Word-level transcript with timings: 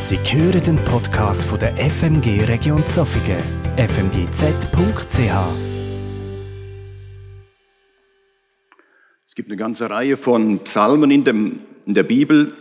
Sie 0.00 0.16
hören 0.16 0.62
den 0.62 0.76
Podcast 0.76 1.42
von 1.42 1.58
der 1.58 1.74
FMG 1.76 2.44
Region 2.46 2.86
Zofingen, 2.86 3.42
fmgz.ch. 3.76 5.18
Es 9.26 9.34
gibt 9.34 9.48
eine 9.48 9.56
ganze 9.56 9.90
Reihe 9.90 10.16
von 10.16 10.60
Psalmen 10.60 11.10
in, 11.10 11.24
dem, 11.24 11.58
in 11.84 11.94
der 11.94 12.04
Bibel, 12.04 12.54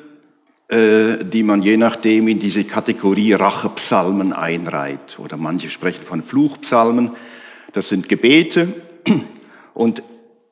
äh, 0.67 1.23
die 1.23 1.43
man 1.43 1.61
je 1.61 1.77
nachdem 1.77 2.27
in 2.27 2.39
diese 2.39 2.63
Kategorie 2.63 3.33
Rachepsalmen 3.33 4.33
einreiht. 4.33 5.19
Oder 5.19 5.37
manche 5.37 5.69
sprechen 5.69 6.03
von 6.03 6.23
Fluchpsalmen. 6.23 7.11
Das 7.71 7.87
sind 7.89 8.09
Gebete. 8.09 8.73
Und 9.75 10.01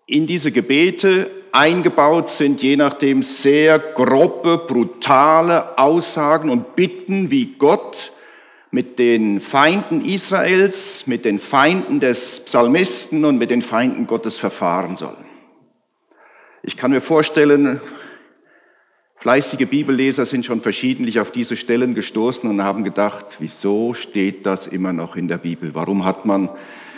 in 0.06 0.28
diese 0.28 0.52
Gebete 0.52 1.32
eingebaut 1.56 2.30
sind 2.30 2.62
je 2.62 2.76
nachdem 2.76 3.24
sehr 3.24 3.80
grobe, 3.80 4.66
brutale 4.68 5.78
Aussagen 5.78 6.50
und 6.50 6.76
Bitten, 6.76 7.32
wie 7.32 7.56
Gott 7.58 8.12
mit 8.72 9.00
den 9.00 9.40
Feinden 9.40 10.02
Israels, 10.02 11.08
mit 11.08 11.24
den 11.24 11.40
Feinden 11.40 12.02
des 12.02 12.42
Psalmisten 12.42 13.24
und 13.24 13.38
mit 13.38 13.50
den 13.50 13.62
Feinden 13.62 14.06
Gottes 14.06 14.38
verfahren 14.38 14.98
soll. 14.98 15.16
Ich 16.62 16.76
kann 16.76 16.92
mir 16.92 17.00
vorstellen, 17.00 17.80
fleißige 19.16 19.66
Bibelleser 19.70 20.26
sind 20.26 20.46
schon 20.46 20.60
verschiedentlich 20.60 21.22
auf 21.22 21.32
diese 21.32 21.56
Stellen 21.56 21.96
gestoßen 21.96 22.50
und 22.50 22.64
haben 22.64 22.84
gedacht, 22.84 23.38
wieso 23.40 23.94
steht 23.94 24.46
das 24.46 24.68
immer 24.68 24.92
noch 24.92 25.16
in 25.16 25.30
der 25.30 25.38
Bibel? 25.38 25.74
Warum 25.74 26.04
hat 26.04 26.26
man, 26.26 26.50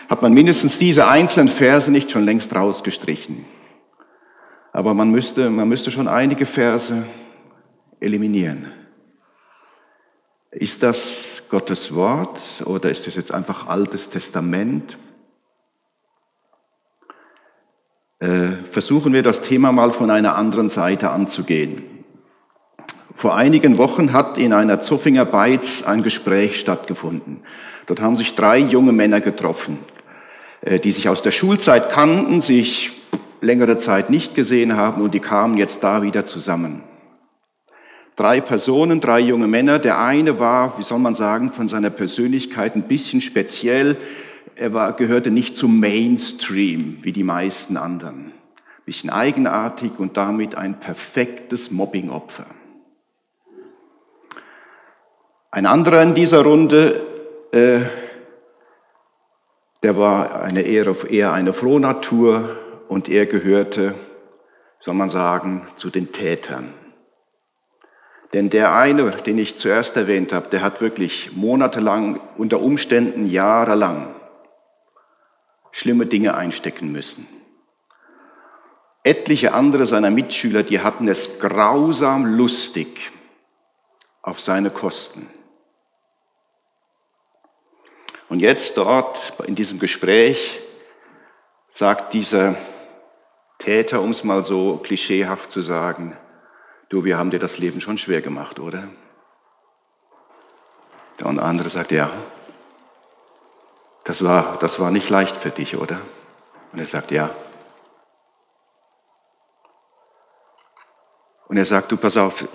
hat 0.09 0.23
man 0.23 0.34
mindestens 0.34 0.80
diese 0.80 1.08
einzelnen 1.08 1.48
Verse 1.48 1.92
nicht 1.92 2.09
schon 2.09 2.26
längst 2.26 2.55
rausgestrichen? 2.55 3.45
Aber 4.77 4.94
man 4.94 5.09
müsste, 5.09 5.49
man 5.49 5.67
müsste 5.67 5.90
schon 5.90 6.08
einige 6.08 6.45
Verse 6.45 7.04
eliminieren. 7.99 8.72
Ist 10.52 10.84
das 10.84 11.41
Gottes 11.50 11.95
Wort 11.95 12.40
oder 12.63 12.91
ist 12.91 13.08
das 13.08 13.16
jetzt 13.16 13.33
einfach 13.33 13.66
Altes 13.66 14.11
Testament? 14.11 15.00
Äh, 18.20 18.50
versuchen 18.70 19.14
wir 19.14 19.23
das 19.23 19.42
Thema 19.42 19.72
mal 19.72 19.89
von 19.89 20.11
einer 20.11 20.36
anderen 20.36 20.70
Seite 20.70 21.09
anzugehen. 21.09 21.83
Vor 23.16 23.36
einigen 23.36 23.80
Wochen 23.80 24.14
hat 24.14 24.38
in 24.38 24.53
einer 24.53 24.80
Zuffinger 24.80 25.25
Beiz 25.25 25.81
ein 25.88 26.03
Gespräch 26.03 26.59
stattgefunden. 26.59 27.42
Dort 27.88 28.00
haben 28.00 28.16
sich 28.16 28.36
drei 28.36 28.59
junge 28.59 28.92
Männer 28.92 29.22
getroffen, 29.22 29.80
äh, 30.61 30.80
die 30.80 30.92
sich 30.92 31.09
aus 31.09 31.23
der 31.23 31.31
Schulzeit 31.31 31.89
kannten, 31.89 32.42
sich 32.42 32.97
längere 33.41 33.77
Zeit 33.77 34.09
nicht 34.09 34.35
gesehen 34.35 34.75
haben 34.75 35.02
und 35.02 35.13
die 35.13 35.19
kamen 35.19 35.57
jetzt 35.57 35.83
da 35.83 36.02
wieder 36.02 36.25
zusammen. 36.25 36.83
Drei 38.16 38.41
Personen, 38.41 38.99
drei 38.99 39.19
junge 39.19 39.47
Männer. 39.47 39.77
Der 39.77 39.99
eine 39.99 40.39
war, 40.39 40.77
wie 40.80 40.83
soll 40.83 40.97
man 40.97 41.13
sagen, 41.13 41.52
von 41.52 41.67
seiner 41.67 41.91
Persönlichkeit 41.91 42.75
ein 42.75 42.88
bisschen 42.88 43.21
speziell. 43.21 43.95
Er 44.55 44.73
war, 44.73 44.93
gehörte 44.93 45.30
nicht 45.30 45.55
zum 45.55 45.80
Mainstream 45.80 46.97
wie 47.02 47.11
die 47.11 47.23
meisten 47.23 47.77
anderen. 47.77 48.31
Ein 48.31 48.85
bisschen 48.85 49.11
eigenartig 49.11 49.91
und 49.99 50.17
damit 50.17 50.55
ein 50.55 50.80
perfektes 50.80 51.69
Mobbingopfer. 51.69 52.47
Ein 55.52 55.67
anderer 55.67 56.02
in 56.02 56.15
dieser 56.15 56.41
Runde, 56.43 56.99
äh, 57.52 57.81
der 59.83 59.95
war 59.95 60.41
eine 60.41 60.61
eher, 60.61 60.88
eher 61.08 61.33
eine 61.33 61.53
Frohnatur, 61.53 62.58
und 62.88 63.09
er 63.09 63.25
gehörte, 63.25 63.95
soll 64.80 64.93
man 64.93 65.09
sagen, 65.09 65.67
zu 65.75 65.89
den 65.89 66.11
Tätern. 66.11 66.73
Denn 68.33 68.49
der 68.49 68.75
eine, 68.75 69.09
den 69.09 69.38
ich 69.38 69.57
zuerst 69.57 69.95
erwähnt 69.95 70.33
habe, 70.33 70.49
der 70.49 70.61
hat 70.61 70.81
wirklich 70.81 71.31
monatelang, 71.33 72.19
unter 72.38 72.61
Umständen 72.61 73.25
jahrelang 73.25 74.13
schlimme 75.71 76.05
Dinge 76.08 76.35
einstecken 76.35 76.91
müssen. 76.91 77.27
Etliche 79.03 79.53
andere 79.53 79.86
seiner 79.86 80.09
Mitschüler, 80.09 80.64
die 80.64 80.81
hatten 80.81 81.08
es 81.08 81.39
grausam 81.39 82.26
lustig 82.26 83.11
auf 84.21 84.42
seine 84.42 84.70
Kosten. 84.70 85.30
Und 88.27 88.42
jetzt 88.42 88.76
dort 88.76 89.33
in 89.45 89.55
diesem 89.55 89.80
Gespräch 89.80 90.59
sagt 91.70 92.14
dieser 92.14 92.55
Täter, 93.58 94.02
um 94.02 94.12
es 94.12 94.23
mal 94.23 94.44
so 94.44 94.78
klischeehaft 94.78 95.50
zu 95.50 95.62
sagen, 95.62 96.16
du, 96.90 97.04
wir 97.04 97.18
haben 97.18 97.32
dir 97.32 97.40
das 97.40 97.58
Leben 97.58 97.82
schon 97.82 97.98
schwer 97.98 98.22
gemacht, 98.22 98.60
oder? 98.60 98.90
Der 101.20 101.28
und 101.28 101.40
andere 101.40 101.70
sagt, 101.70 101.92
ja, 101.92 102.10
das 104.04 104.23
war, 104.23 104.58
das 104.60 104.80
war 104.80 104.92
nicht 104.92 105.10
leicht 105.10 105.36
für 105.36 105.50
dich, 105.50 105.76
oder? 105.78 106.00
Und 106.72 106.80
er 106.80 106.86
sagt, 106.86 107.12
ja. 107.12 107.30
Und 111.48 111.58
er 111.58 111.66
sagt, 111.66 111.92
du, 111.92 111.98
pass 111.98 112.18
auf, 112.18 112.48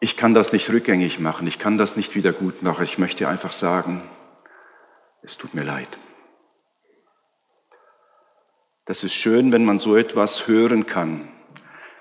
ich 0.00 0.16
kann 0.16 0.34
das 0.34 0.52
nicht 0.52 0.68
rückgängig 0.70 1.20
machen, 1.20 1.46
ich 1.46 1.58
kann 1.58 1.78
das 1.78 1.94
nicht 1.96 2.14
wieder 2.14 2.32
gut 2.32 2.62
machen, 2.62 2.84
ich 2.84 2.98
möchte 2.98 3.28
einfach 3.28 3.52
sagen, 3.52 4.02
es 5.22 5.36
tut 5.36 5.54
mir 5.54 5.62
leid. 5.62 5.88
Das 8.90 9.04
ist 9.04 9.14
schön, 9.14 9.52
wenn 9.52 9.64
man 9.64 9.78
so 9.78 9.94
etwas 9.94 10.48
hören 10.48 10.84
kann. 10.84 11.28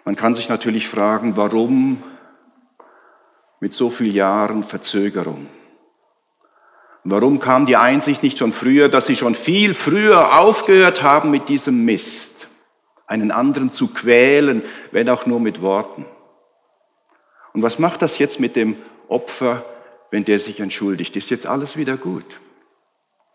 Man 0.05 0.15
kann 0.15 0.33
sich 0.33 0.49
natürlich 0.49 0.87
fragen, 0.87 1.37
warum 1.37 2.01
mit 3.59 3.73
so 3.73 3.91
vielen 3.91 4.15
Jahren 4.15 4.63
Verzögerung? 4.63 5.45
Warum 7.03 7.39
kam 7.39 7.67
die 7.67 7.77
Einsicht 7.77 8.23
nicht 8.23 8.39
schon 8.39 8.51
früher, 8.51 8.89
dass 8.89 9.05
sie 9.05 9.15
schon 9.15 9.35
viel 9.35 9.75
früher 9.75 10.39
aufgehört 10.39 11.03
haben 11.03 11.29
mit 11.29 11.47
diesem 11.47 11.85
Mist, 11.85 12.47
einen 13.05 13.29
anderen 13.29 13.71
zu 13.71 13.89
quälen, 13.93 14.63
wenn 14.89 15.09
auch 15.09 15.27
nur 15.27 15.39
mit 15.39 15.61
Worten? 15.61 16.07
Und 17.53 17.61
was 17.61 17.77
macht 17.77 18.01
das 18.01 18.17
jetzt 18.17 18.39
mit 18.39 18.55
dem 18.55 18.75
Opfer, 19.07 19.63
wenn 20.09 20.25
der 20.25 20.39
sich 20.39 20.59
entschuldigt? 20.59 21.15
Ist 21.15 21.29
jetzt 21.29 21.45
alles 21.45 21.77
wieder 21.77 21.97
gut? 21.97 22.25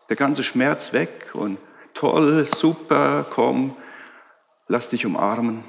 Ist 0.01 0.09
der 0.09 0.17
ganze 0.17 0.43
Schmerz 0.43 0.91
weg 0.91 1.29
und 1.31 1.57
toll, 1.95 2.45
super, 2.45 3.25
komm, 3.31 3.75
lass 4.67 4.89
dich 4.89 5.05
umarmen. 5.05 5.63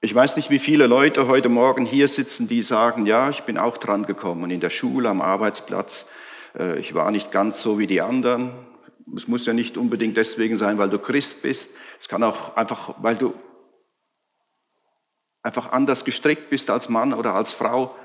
Ich 0.00 0.14
weiß 0.14 0.36
nicht, 0.36 0.50
wie 0.50 0.58
viele 0.58 0.86
Leute 0.86 1.28
heute 1.28 1.48
Morgen 1.48 1.86
hier 1.86 2.08
sitzen, 2.08 2.46
die 2.46 2.62
sagen, 2.62 3.06
ja, 3.06 3.30
ich 3.30 3.42
bin 3.42 3.58
auch 3.58 3.78
dran 3.78 4.04
gekommen 4.04 4.50
in 4.50 4.60
der 4.60 4.70
Schule, 4.70 5.08
am 5.08 5.20
Arbeitsplatz. 5.20 6.06
Äh, 6.56 6.78
ich 6.78 6.94
war 6.94 7.10
nicht 7.10 7.32
ganz 7.32 7.62
so 7.62 7.78
wie 7.78 7.86
die 7.86 8.00
anderen. 8.00 8.52
Es 9.16 9.28
muss 9.28 9.46
ja 9.46 9.52
nicht 9.52 9.76
unbedingt 9.76 10.16
deswegen 10.16 10.56
sein, 10.56 10.78
weil 10.78 10.90
du 10.90 10.98
Christ 10.98 11.42
bist. 11.42 11.70
Es 11.98 12.08
kann 12.08 12.22
auch 12.22 12.56
einfach, 12.56 12.94
weil 12.98 13.16
du 13.16 13.34
einfach 15.42 15.72
anders 15.72 16.04
gestrickt 16.04 16.50
bist 16.50 16.70
als 16.70 16.88
Mann 16.88 17.12
oder 17.12 17.34
als 17.34 17.52
Frau. 17.52 17.96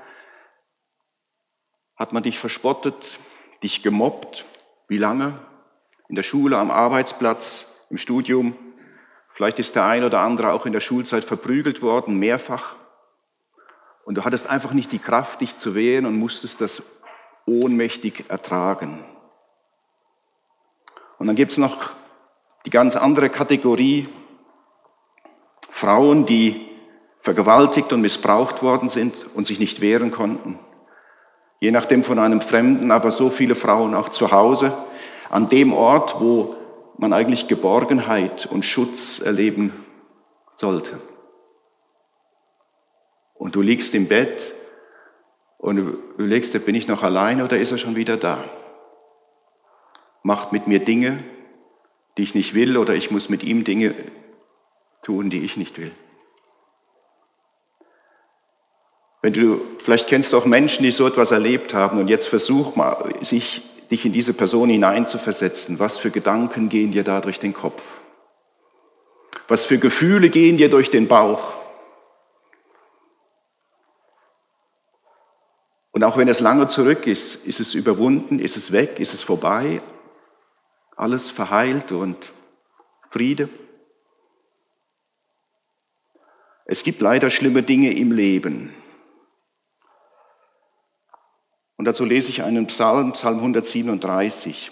Hat 1.96 2.12
man 2.12 2.22
dich 2.22 2.38
verspottet, 2.38 3.18
dich 3.62 3.82
gemobbt, 3.82 4.46
wie 4.90 4.98
lange? 4.98 5.38
In 6.08 6.16
der 6.16 6.24
Schule, 6.24 6.58
am 6.58 6.72
Arbeitsplatz, 6.72 7.66
im 7.90 7.96
Studium. 7.96 8.56
Vielleicht 9.32 9.60
ist 9.60 9.76
der 9.76 9.84
ein 9.84 10.02
oder 10.02 10.18
andere 10.18 10.52
auch 10.52 10.66
in 10.66 10.72
der 10.72 10.80
Schulzeit 10.80 11.24
verprügelt 11.24 11.80
worden, 11.80 12.18
mehrfach. 12.18 12.74
Und 14.04 14.16
du 14.16 14.24
hattest 14.24 14.48
einfach 14.48 14.72
nicht 14.72 14.90
die 14.90 14.98
Kraft, 14.98 15.42
dich 15.42 15.56
zu 15.56 15.76
wehren 15.76 16.06
und 16.06 16.18
musstest 16.18 16.60
das 16.60 16.82
ohnmächtig 17.46 18.24
ertragen. 18.28 19.04
Und 21.18 21.28
dann 21.28 21.36
gibt's 21.36 21.56
noch 21.56 21.92
die 22.66 22.70
ganz 22.70 22.96
andere 22.96 23.30
Kategorie, 23.30 24.08
Frauen, 25.70 26.26
die 26.26 26.66
vergewaltigt 27.20 27.92
und 27.92 28.00
missbraucht 28.00 28.60
worden 28.64 28.88
sind 28.88 29.14
und 29.34 29.46
sich 29.46 29.60
nicht 29.60 29.80
wehren 29.80 30.10
konnten 30.10 30.58
je 31.60 31.70
nachdem 31.70 32.02
von 32.02 32.18
einem 32.18 32.40
Fremden, 32.40 32.90
aber 32.90 33.10
so 33.10 33.30
viele 33.30 33.54
Frauen 33.54 33.94
auch 33.94 34.08
zu 34.08 34.32
Hause, 34.32 34.72
an 35.28 35.48
dem 35.48 35.72
Ort, 35.72 36.20
wo 36.20 36.56
man 36.96 37.12
eigentlich 37.12 37.48
Geborgenheit 37.48 38.46
und 38.46 38.64
Schutz 38.64 39.20
erleben 39.20 39.72
sollte. 40.52 41.00
Und 43.34 43.54
du 43.54 43.62
liegst 43.62 43.94
im 43.94 44.08
Bett 44.08 44.54
und 45.58 45.78
überlegst, 45.78 46.64
bin 46.64 46.74
ich 46.74 46.88
noch 46.88 47.02
alleine 47.02 47.44
oder 47.44 47.58
ist 47.58 47.70
er 47.70 47.78
schon 47.78 47.96
wieder 47.96 48.16
da? 48.16 48.44
Macht 50.22 50.52
mit 50.52 50.66
mir 50.66 50.80
Dinge, 50.80 51.22
die 52.18 52.22
ich 52.22 52.34
nicht 52.34 52.54
will 52.54 52.76
oder 52.76 52.94
ich 52.94 53.10
muss 53.10 53.30
mit 53.30 53.42
ihm 53.42 53.64
Dinge 53.64 53.94
tun, 55.02 55.30
die 55.30 55.44
ich 55.44 55.56
nicht 55.56 55.78
will. 55.78 55.92
Wenn 59.22 59.32
du, 59.34 59.60
vielleicht 59.78 60.08
kennst 60.08 60.32
du 60.32 60.38
auch 60.38 60.46
Menschen, 60.46 60.82
die 60.82 60.90
so 60.90 61.06
etwas 61.06 61.30
erlebt 61.30 61.74
haben 61.74 61.98
und 61.98 62.08
jetzt 62.08 62.26
versuch 62.26 62.74
mal, 62.76 63.12
sich, 63.20 63.62
dich 63.90 64.06
in 64.06 64.12
diese 64.12 64.32
Person 64.32 64.70
hineinzuversetzen. 64.70 65.78
Was 65.78 65.98
für 65.98 66.10
Gedanken 66.10 66.68
gehen 66.68 66.92
dir 66.92 67.04
da 67.04 67.20
durch 67.20 67.38
den 67.38 67.52
Kopf? 67.52 67.82
Was 69.48 69.64
für 69.64 69.78
Gefühle 69.78 70.30
gehen 70.30 70.56
dir 70.56 70.70
durch 70.70 70.90
den 70.90 71.06
Bauch? 71.06 71.56
Und 75.90 76.04
auch 76.04 76.16
wenn 76.16 76.28
es 76.28 76.40
lange 76.40 76.66
zurück 76.66 77.06
ist, 77.06 77.34
ist 77.44 77.60
es 77.60 77.74
überwunden, 77.74 78.38
ist 78.38 78.56
es 78.56 78.72
weg, 78.72 79.00
ist 79.00 79.12
es 79.12 79.22
vorbei, 79.22 79.82
alles 80.96 81.28
verheilt 81.28 81.92
und 81.92 82.32
Friede. 83.10 83.50
Es 86.64 86.84
gibt 86.84 87.00
leider 87.00 87.28
schlimme 87.28 87.62
Dinge 87.62 87.92
im 87.92 88.12
Leben, 88.12 88.72
dazu 91.90 92.04
lese 92.04 92.30
ich 92.30 92.44
einen 92.44 92.66
Psalm, 92.66 93.10
Psalm 93.12 93.38
137. 93.38 94.70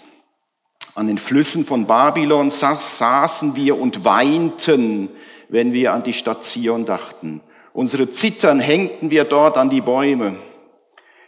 An 0.95 1.07
den 1.07 1.17
Flüssen 1.17 1.65
von 1.65 1.85
Babylon 1.85 2.49
saßen 2.49 3.57
wir 3.57 3.77
und 3.77 4.05
weinten, 4.05 5.09
wenn 5.49 5.73
wir 5.73 5.91
an 5.91 6.03
die 6.03 6.13
Stadt 6.13 6.45
Zion 6.45 6.85
dachten. 6.85 7.41
Unsere 7.73 8.09
Zittern 8.09 8.61
hängten 8.61 9.11
wir 9.11 9.25
dort 9.25 9.57
an 9.57 9.69
die 9.69 9.81
Bäume. 9.81 10.37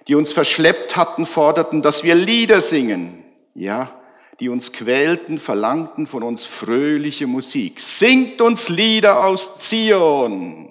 Die 0.08 0.16
uns 0.16 0.32
verschleppt 0.32 0.96
hatten, 0.96 1.26
forderten, 1.26 1.82
dass 1.82 2.06
wir 2.06 2.16
Lieder 2.16 2.62
singen. 2.62 3.26
Ja, 3.54 3.92
die 4.40 4.48
uns 4.48 4.72
quälten, 4.72 5.40
verlangten 5.40 6.08
von 6.08 6.24
uns 6.24 6.46
fröhliche 6.46 7.28
Musik. 7.28 7.82
Singt 7.82 8.40
uns 8.40 8.70
Lieder 8.70 9.26
aus 9.26 9.58
Zion. 9.58 10.71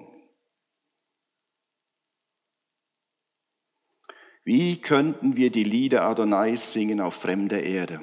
Wie 4.51 4.81
könnten 4.81 5.37
wir 5.37 5.51
die 5.51 5.63
Lieder 5.63 6.03
Adonais 6.03 6.73
singen 6.73 7.01
auf 7.01 7.15
fremder 7.15 7.63
Erde? 7.63 8.01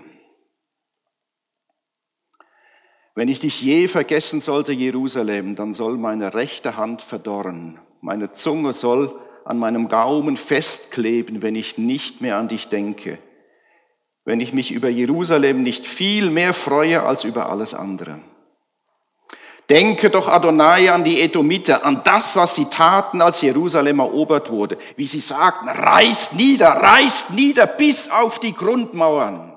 Wenn 3.16 3.28
ich 3.28 3.42
dich 3.42 3.62
je 3.62 3.90
vergessen 3.90 4.40
sollte, 4.40 4.72
Jerusalem, 4.72 5.58
dann 5.58 5.74
soll 5.74 5.98
meine 5.98 6.36
rechte 6.36 6.78
Hand 6.78 7.02
verdorren, 7.02 7.82
meine 8.00 8.32
Zunge 8.32 8.72
soll 8.72 9.14
an 9.44 9.58
meinem 9.58 9.90
Gaumen 9.90 10.38
festkleben, 10.38 11.42
wenn 11.42 11.58
ich 11.58 11.78
nicht 11.78 12.22
mehr 12.22 12.38
an 12.38 12.48
dich 12.48 12.70
denke 12.70 13.20
wenn 14.28 14.42
ich 14.42 14.52
mich 14.52 14.74
über 14.74 14.90
Jerusalem 14.90 15.64
nicht 15.64 15.86
viel 15.86 16.30
mehr 16.30 16.54
freue 16.54 17.02
als 17.04 17.24
über 17.24 17.50
alles 17.50 17.74
andere. 17.74 18.20
Denke 19.70 20.10
doch 20.10 20.30
Adonai 20.30 20.90
an 20.92 21.04
die 21.04 21.20
Edomiter, 21.20 21.84
an 21.84 22.02
das, 22.04 22.38
was 22.38 22.56
sie 22.56 22.66
taten, 22.66 23.22
als 23.22 23.42
Jerusalem 23.42 24.00
erobert 24.00 24.50
wurde. 24.50 24.78
Wie 24.96 25.08
sie 25.08 25.20
sagten, 25.20 25.68
reißt 25.68 26.36
nieder, 26.36 26.70
reißt 26.70 27.32
nieder 27.32 27.68
bis 27.68 28.10
auf 28.10 28.40
die 28.40 28.54
Grundmauern. 28.54 29.54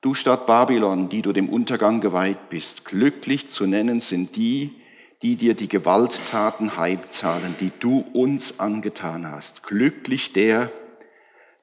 Du 0.00 0.14
Stadt 0.14 0.46
Babylon, 0.46 1.10
die 1.10 1.20
du 1.20 1.34
dem 1.34 1.50
Untergang 1.50 2.00
geweiht 2.00 2.48
bist, 2.48 2.86
glücklich 2.86 3.50
zu 3.50 3.66
nennen 3.66 4.00
sind 4.00 4.34
die, 4.34 4.80
die 5.20 5.36
dir 5.36 5.52
die 5.52 5.68
Gewalttaten 5.68 6.78
heimzahlen, 6.78 7.54
die 7.60 7.72
du 7.78 8.06
uns 8.14 8.58
angetan 8.58 9.30
hast. 9.30 9.62
Glücklich 9.62 10.32
der, 10.32 10.72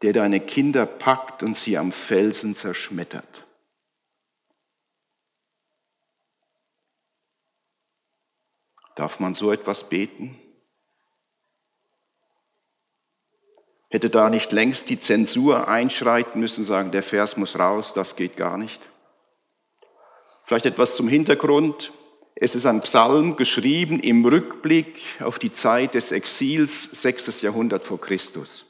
der 0.03 0.13
deine 0.13 0.39
Kinder 0.39 0.85
packt 0.85 1.41
und 1.41 1.55
sie 1.55 1.79
am 1.79 1.91
Felsen 1.91 2.53
zerschmettert. 2.53 3.46
Darf 8.97 9.19
man 9.19 9.35
so 9.35 9.51
etwas 9.51 9.88
beten? 9.88 10.35
Hätte 13.89 14.09
da 14.09 14.31
nicht 14.31 14.51
längst 14.51 14.89
die 14.89 14.99
Zensur 14.99 15.67
einschreiten 15.67 16.41
müssen, 16.41 16.63
sagen, 16.63 16.91
der 16.91 17.03
Vers 17.03 17.38
muss 17.38 17.59
raus, 17.59 17.94
das 17.94 18.15
geht 18.15 18.35
gar 18.38 18.57
nicht? 18.57 18.81
Vielleicht 20.45 20.65
etwas 20.65 20.95
zum 20.95 21.07
Hintergrund. 21.07 21.94
Es 22.33 22.55
ist 22.55 22.65
ein 22.65 22.81
Psalm 22.81 23.35
geschrieben 23.35 23.99
im 23.99 24.25
Rückblick 24.25 24.99
auf 25.19 25.38
die 25.38 25.51
Zeit 25.51 25.94
des 25.94 26.11
Exils, 26.11 26.83
6. 26.83 27.41
Jahrhundert 27.41 27.83
vor 27.83 28.01
Christus. 28.01 28.65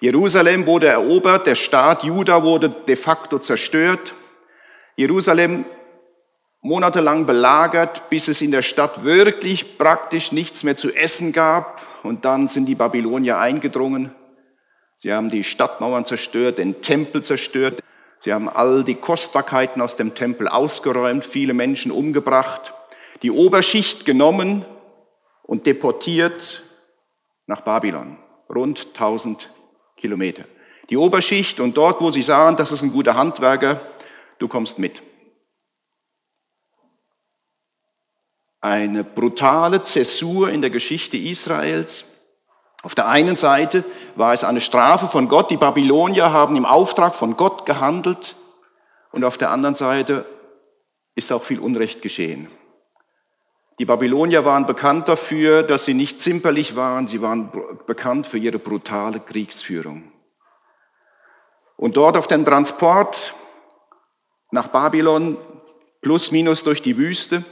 Jerusalem 0.00 0.66
wurde 0.66 0.88
erobert, 0.88 1.46
der 1.46 1.54
Staat 1.54 2.04
Juda 2.04 2.42
wurde 2.42 2.68
de 2.68 2.96
facto 2.96 3.38
zerstört. 3.38 4.12
Jerusalem 4.96 5.64
monatelang 6.62 7.26
belagert, 7.26 8.08
bis 8.08 8.28
es 8.28 8.40
in 8.40 8.52
der 8.52 8.62
Stadt 8.62 9.04
wirklich 9.04 9.76
praktisch 9.76 10.32
nichts 10.32 10.62
mehr 10.62 10.76
zu 10.76 10.94
essen 10.94 11.32
gab. 11.32 11.82
Und 12.02 12.24
dann 12.24 12.48
sind 12.48 12.66
die 12.66 12.74
Babylonier 12.74 13.38
eingedrungen. 13.38 14.12
Sie 14.96 15.12
haben 15.12 15.30
die 15.30 15.44
Stadtmauern 15.44 16.04
zerstört, 16.04 16.58
den 16.58 16.80
Tempel 16.80 17.22
zerstört. 17.22 17.82
Sie 18.20 18.32
haben 18.32 18.48
all 18.48 18.84
die 18.84 18.94
Kostbarkeiten 18.94 19.82
aus 19.82 19.96
dem 19.96 20.14
Tempel 20.14 20.46
ausgeräumt, 20.46 21.24
viele 21.24 21.54
Menschen 21.54 21.90
umgebracht, 21.90 22.72
die 23.22 23.32
Oberschicht 23.32 24.04
genommen 24.04 24.64
und 25.42 25.66
deportiert 25.66 26.62
nach 27.46 27.62
Babylon. 27.62 28.16
Rund 28.48 28.88
1000 28.94 29.50
Kilometer. 29.96 30.44
Die 30.90 30.96
Oberschicht 30.96 31.58
und 31.58 31.76
dort, 31.76 32.00
wo 32.00 32.10
sie 32.12 32.22
sahen, 32.22 32.56
das 32.56 32.70
ist 32.70 32.82
ein 32.82 32.92
guter 32.92 33.14
Handwerker, 33.14 33.80
du 34.38 34.46
kommst 34.46 34.78
mit. 34.78 35.02
Eine 38.62 39.02
brutale 39.02 39.82
Zäsur 39.82 40.50
in 40.50 40.60
der 40.60 40.70
Geschichte 40.70 41.16
Israels. 41.16 42.04
Auf 42.84 42.94
der 42.94 43.08
einen 43.08 43.34
Seite 43.34 43.84
war 44.14 44.32
es 44.32 44.44
eine 44.44 44.60
Strafe 44.60 45.08
von 45.08 45.26
Gott, 45.28 45.50
die 45.50 45.56
Babylonier 45.56 46.32
haben 46.32 46.54
im 46.54 46.64
Auftrag 46.64 47.16
von 47.16 47.36
Gott 47.36 47.66
gehandelt 47.66 48.36
und 49.10 49.24
auf 49.24 49.36
der 49.36 49.50
anderen 49.50 49.74
Seite 49.74 50.26
ist 51.16 51.32
auch 51.32 51.42
viel 51.42 51.58
Unrecht 51.58 52.02
geschehen. 52.02 52.48
Die 53.80 53.84
Babylonier 53.84 54.44
waren 54.44 54.64
bekannt 54.64 55.08
dafür, 55.08 55.64
dass 55.64 55.84
sie 55.84 55.94
nicht 55.94 56.20
zimperlich 56.20 56.76
waren, 56.76 57.08
sie 57.08 57.20
waren 57.20 57.50
bekannt 57.86 58.28
für 58.28 58.38
ihre 58.38 58.60
brutale 58.60 59.18
Kriegsführung. 59.18 60.12
Und 61.76 61.96
dort 61.96 62.16
auf 62.16 62.28
dem 62.28 62.44
Transport 62.44 63.34
nach 64.52 64.68
Babylon, 64.68 65.36
plus 66.00 66.30
minus 66.30 66.62
durch 66.62 66.80
die 66.80 66.96
Wüste, 66.96 67.44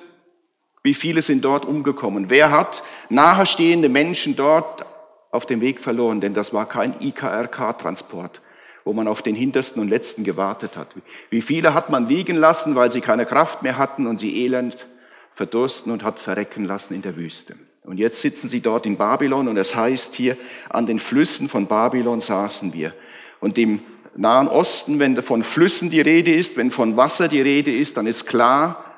wie 0.83 0.95
viele 0.95 1.23
sind 1.23 1.45
dort 1.45 1.65
umgekommen? 1.65 2.31
Wer 2.31 2.51
hat 2.51 2.83
nahestehende 3.09 3.89
Menschen 3.89 4.37
dort 4.37 4.87
auf 5.31 5.47
dem 5.47 5.61
Weg 5.61 5.81
verloren? 5.81 6.21
Denn 6.21 6.35
das 6.35 6.55
war 6.55 6.67
kein 6.67 6.95
IKRK-Transport, 7.01 8.41
wo 8.85 8.93
man 8.93 9.07
auf 9.07 9.21
den 9.23 9.35
Hintersten 9.35 9.83
und 9.83 9.89
Letzten 9.89 10.25
gewartet 10.25 10.77
hat. 10.77 10.89
Wie 11.29 11.43
viele 11.43 11.75
hat 11.75 11.91
man 11.91 12.09
liegen 12.09 12.37
lassen, 12.37 12.77
weil 12.77 12.91
sie 12.91 13.03
keine 13.03 13.27
Kraft 13.27 13.63
mehr 13.63 13.77
hatten 13.77 14.07
und 14.07 14.19
sie 14.19 14.43
elend 14.45 14.87
verdursten 15.35 15.93
und 15.93 16.03
hat 16.03 16.19
verrecken 16.19 16.65
lassen 16.65 16.95
in 16.95 17.03
der 17.03 17.17
Wüste. 17.17 17.57
Und 17.85 17.99
jetzt 17.99 18.21
sitzen 18.21 18.49
sie 18.49 18.61
dort 18.61 18.87
in 18.87 18.97
Babylon 18.97 19.49
und 19.49 19.57
es 19.57 19.75
heißt 19.75 20.15
hier, 20.15 20.37
an 20.69 20.87
den 20.87 20.99
Flüssen 20.99 21.49
von 21.49 21.67
Babylon 21.67 22.21
saßen 22.21 22.73
wir. 22.73 22.93
Und 23.41 23.59
im 23.59 23.81
Nahen 24.17 24.49
Osten, 24.49 24.99
wenn 24.99 25.21
von 25.23 25.43
Flüssen 25.43 25.89
die 25.89 26.01
Rede 26.01 26.35
ist, 26.35 26.57
wenn 26.57 26.71
von 26.71 26.97
Wasser 26.97 27.29
die 27.29 27.41
Rede 27.41 27.75
ist, 27.75 27.97
dann 27.97 28.07
ist 28.07 28.27
klar, 28.27 28.90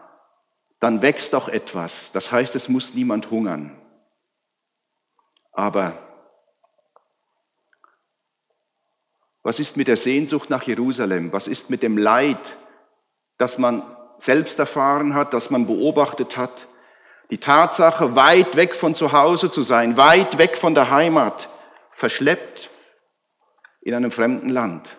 dann 0.83 1.01
wächst 1.01 1.37
auch 1.37 1.49
etwas. 1.49 2.11
Das 2.11 2.33
heißt, 2.33 2.57
es 2.57 2.69
muss 2.69 2.93
niemand 2.93 3.31
hungern. 3.31 3.81
Aber 5.53 5.97
was 9.45 9.61
ist 9.61 9.77
mit 9.77 9.87
der 9.87 9.97
Sehnsucht 9.97 10.51
nach 10.51 10.65
Jerusalem? 10.65 11.33
Was 11.33 11.47
ist 11.47 11.71
mit 11.71 11.85
dem 11.85 11.97
Leid, 11.97 12.57
das 13.39 13.59
man 13.59 13.87
selbst 14.17 14.59
erfahren 14.59 15.15
hat, 15.15 15.33
das 15.35 15.51
man 15.51 15.67
beobachtet 15.67 16.37
hat. 16.37 16.67
Die 17.31 17.39
Tatsache, 17.39 18.17
weit 18.17 18.57
weg 18.57 18.75
von 18.75 18.97
zu 18.97 19.13
Hause 19.13 19.53
zu 19.53 19.63
sein, 19.63 19.97
weit 19.97 20.37
weg 20.39 20.57
von 20.57 20.75
der 20.75 20.91
Heimat, 20.91 21.49
verschleppt 21.93 22.71
in 23.83 23.95
einem 23.95 24.11
fremden 24.11 24.49
Land. 24.49 24.97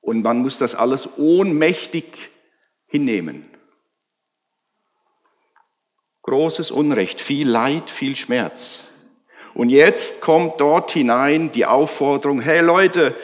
Und 0.00 0.22
man 0.22 0.38
muss 0.38 0.58
das 0.58 0.74
alles 0.74 1.08
ohnmächtig 1.18 2.30
hinnehmen. 2.86 3.48
Großes 6.22 6.70
Unrecht, 6.70 7.20
viel 7.20 7.48
Leid, 7.48 7.88
viel 7.88 8.14
Schmerz. 8.16 8.84
Und 9.54 9.70
jetzt 9.70 10.20
kommt 10.20 10.60
dort 10.60 10.92
hinein 10.92 11.50
die 11.52 11.66
Aufforderung, 11.66 12.40
hey 12.40 12.60
Leute, 12.60 13.14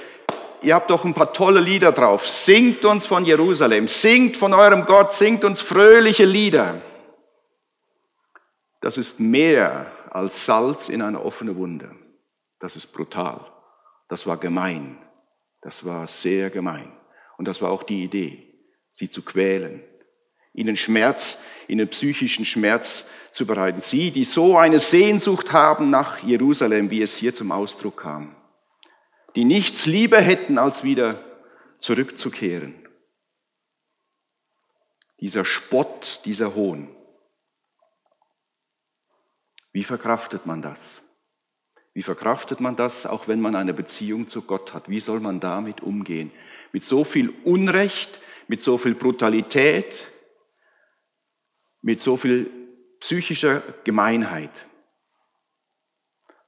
ihr 0.63 0.75
habt 0.75 0.91
doch 0.91 1.05
ein 1.05 1.15
paar 1.15 1.33
tolle 1.33 1.61
Lieder 1.61 1.93
drauf. 1.93 2.27
Singt 2.27 2.85
uns 2.85 3.07
von 3.07 3.25
Jerusalem, 3.25 3.87
singt 3.89 4.37
von 4.37 4.53
eurem 4.55 4.87
Gott, 4.87 5.13
singt 5.13 5.45
uns 5.45 5.61
fröhliche 5.61 6.25
Lieder. 6.25 6.81
Das 8.81 8.99
ist 8.99 9.21
mehr 9.21 9.93
als 10.11 10.47
Salz 10.47 10.89
in 10.89 11.03
eine 11.03 11.23
offene 11.23 11.57
Wunde. 11.57 11.95
Das 12.59 12.77
ist 12.77 12.93
brutal. 12.93 13.41
Das 14.09 14.27
war 14.27 14.39
gemein. 14.39 14.99
Das 15.61 15.85
war 15.85 16.07
sehr 16.07 16.51
gemein. 16.51 16.93
Und 17.37 17.49
das 17.49 17.61
war 17.61 17.71
auch 17.71 17.83
die 17.83 18.03
Idee, 18.05 18.47
sie 18.93 19.11
zu 19.11 19.23
quälen, 19.23 19.83
ihnen 20.55 20.77
Schmerz, 20.77 21.43
ihnen 21.69 21.89
psychischen 21.89 22.45
Schmerz 22.45 23.07
zu 23.33 23.47
bereiten. 23.47 23.81
Sie, 23.81 24.11
die 24.11 24.25
so 24.25 24.57
eine 24.57 24.79
Sehnsucht 24.79 25.53
haben 25.53 25.91
nach 25.91 26.23
Jerusalem, 26.23 26.91
wie 26.91 27.03
es 27.03 27.17
hier 27.17 27.35
zum 27.35 27.53
Ausdruck 27.53 27.99
kam 27.99 28.35
die 29.37 29.45
nichts 29.45 29.85
lieber 29.87 30.21
hätten, 30.21 30.59
als 30.59 30.83
wieder 30.83 31.15
zurückzukehren. 31.79 32.75
Dieser 35.21 35.45
Spott, 35.45 36.21
dieser 36.25 36.55
Hohn. 36.55 36.89
Wie 39.73 39.85
verkraftet 39.85 40.47
man 40.47 40.63
das? 40.63 41.03
Wie 41.93 42.03
verkraftet 42.03 42.61
man 42.61 42.77
das, 42.77 43.07
auch 43.07 43.29
wenn 43.29 43.41
man 43.41 43.55
eine 43.55 43.75
Beziehung 43.75 44.27
zu 44.27 44.43
Gott 44.43 44.73
hat? 44.73 44.89
Wie 44.89 45.01
soll 45.01 45.21
man 45.21 45.39
damit 45.39 45.83
umgehen? 45.83 46.31
Mit 46.73 46.85
so 46.85 47.05
viel 47.05 47.33
Unrecht, 47.45 48.21
mit 48.49 48.63
so 48.63 48.79
viel 48.79 48.95
Brutalität, 48.95 50.09
mit 51.87 52.01
so 52.01 52.17
viel 52.17 52.51
psychischer 52.99 53.63
Gemeinheit. 53.85 54.67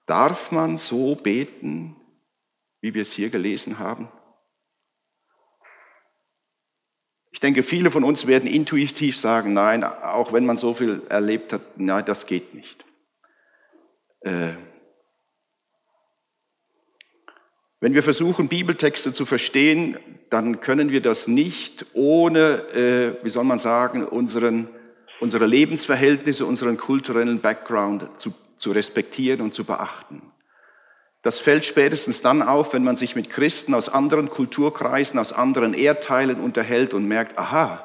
Darf 0.04 0.50
man 0.50 0.76
so 0.76 1.14
beten, 1.14 1.94
wie 2.80 2.92
wir 2.92 3.02
es 3.02 3.12
hier 3.12 3.30
gelesen 3.30 3.78
haben? 3.78 4.08
Ich 7.30 7.38
denke, 7.38 7.62
viele 7.62 7.92
von 7.92 8.02
uns 8.02 8.26
werden 8.26 8.50
intuitiv 8.50 9.16
sagen, 9.16 9.52
nein, 9.52 9.84
auch 9.84 10.32
wenn 10.32 10.44
man 10.44 10.56
so 10.56 10.74
viel 10.74 11.02
erlebt 11.08 11.52
hat, 11.52 11.78
nein, 11.78 12.04
das 12.04 12.26
geht 12.26 12.52
nicht. 12.54 12.84
Äh, 14.22 14.54
wenn 17.78 17.94
wir 17.94 18.02
versuchen, 18.02 18.48
Bibeltexte 18.48 19.12
zu 19.12 19.24
verstehen, 19.24 19.98
dann 20.30 20.60
können 20.60 20.90
wir 20.90 21.00
das 21.00 21.28
nicht 21.28 21.86
ohne, 21.92 23.18
äh, 23.20 23.24
wie 23.24 23.30
soll 23.30 23.44
man 23.44 23.60
sagen, 23.60 24.04
unseren, 24.04 24.68
unsere 25.20 25.46
Lebensverhältnisse, 25.46 26.46
unseren 26.46 26.76
kulturellen 26.76 27.40
Background 27.40 28.08
zu, 28.16 28.32
zu 28.56 28.72
respektieren 28.72 29.40
und 29.40 29.54
zu 29.54 29.64
beachten. 29.64 30.22
Das 31.22 31.40
fällt 31.40 31.64
spätestens 31.64 32.22
dann 32.22 32.42
auf, 32.42 32.72
wenn 32.72 32.84
man 32.84 32.96
sich 32.96 33.16
mit 33.16 33.28
Christen 33.28 33.74
aus 33.74 33.88
anderen 33.88 34.30
Kulturkreisen, 34.30 35.18
aus 35.18 35.32
anderen 35.32 35.74
Erdteilen 35.74 36.40
unterhält 36.40 36.94
und 36.94 37.06
merkt, 37.06 37.36
aha, 37.38 37.84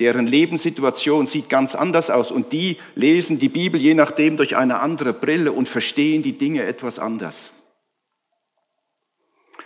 deren 0.00 0.26
Lebenssituation 0.26 1.26
sieht 1.26 1.48
ganz 1.48 1.74
anders 1.74 2.10
aus 2.10 2.32
und 2.32 2.52
die 2.52 2.78
lesen 2.94 3.38
die 3.38 3.48
Bibel 3.48 3.80
je 3.80 3.94
nachdem 3.94 4.36
durch 4.36 4.56
eine 4.56 4.80
andere 4.80 5.12
Brille 5.12 5.52
und 5.52 5.68
verstehen 5.68 6.22
die 6.22 6.36
Dinge 6.36 6.64
etwas 6.64 6.98
anders. 6.98 7.52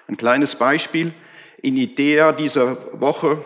Ein 0.09 0.17
kleines 0.17 0.57
Beispiel. 0.57 1.13
In 1.63 1.77
Idea 1.77 2.33
dieser 2.33 3.01
Woche 3.01 3.45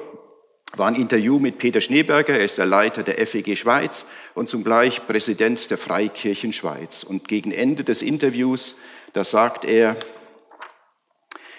war 0.77 0.89
ein 0.89 0.95
Interview 0.95 1.39
mit 1.39 1.59
Peter 1.59 1.81
Schneeberger, 1.81 2.35
er 2.35 2.45
ist 2.45 2.59
der 2.59 2.67
Leiter 2.67 3.03
der 3.03 3.27
FEG 3.27 3.57
Schweiz 3.57 4.05
und 4.35 4.49
zugleich 4.49 5.07
Präsident 5.07 5.71
der 5.71 5.79
Freikirchen 5.79 6.53
Schweiz. 6.53 7.03
Und 7.03 7.29
gegen 7.29 7.50
Ende 7.53 7.85
des 7.85 8.03
Interviews, 8.03 8.77
da 9.12 9.25
sagt 9.25 9.65
er, 9.65 9.97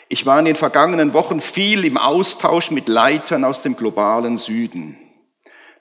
ich 0.07 0.25
war 0.25 0.39
in 0.39 0.45
den 0.45 0.55
vergangenen 0.55 1.13
Wochen 1.13 1.39
viel 1.39 1.85
im 1.85 1.97
Austausch 1.97 2.71
mit 2.71 2.87
Leitern 2.87 3.45
aus 3.45 3.61
dem 3.61 3.77
globalen 3.77 4.37
Süden. 4.37 4.97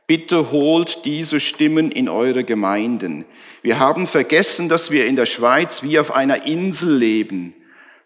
Bitte 0.07 0.51
holt 0.51 1.05
diese 1.05 1.39
Stimmen 1.39 1.93
in 1.93 2.09
eure 2.09 2.43
Gemeinden. 2.43 3.25
Wir 3.63 3.79
haben 3.79 4.07
vergessen, 4.07 4.69
dass 4.69 4.91
wir 4.91 5.07
in 5.07 5.17
der 5.17 5.27
Schweiz 5.27 5.83
wie 5.83 5.99
auf 5.99 6.13
einer 6.13 6.47
Insel 6.47 6.97
leben. 6.97 7.55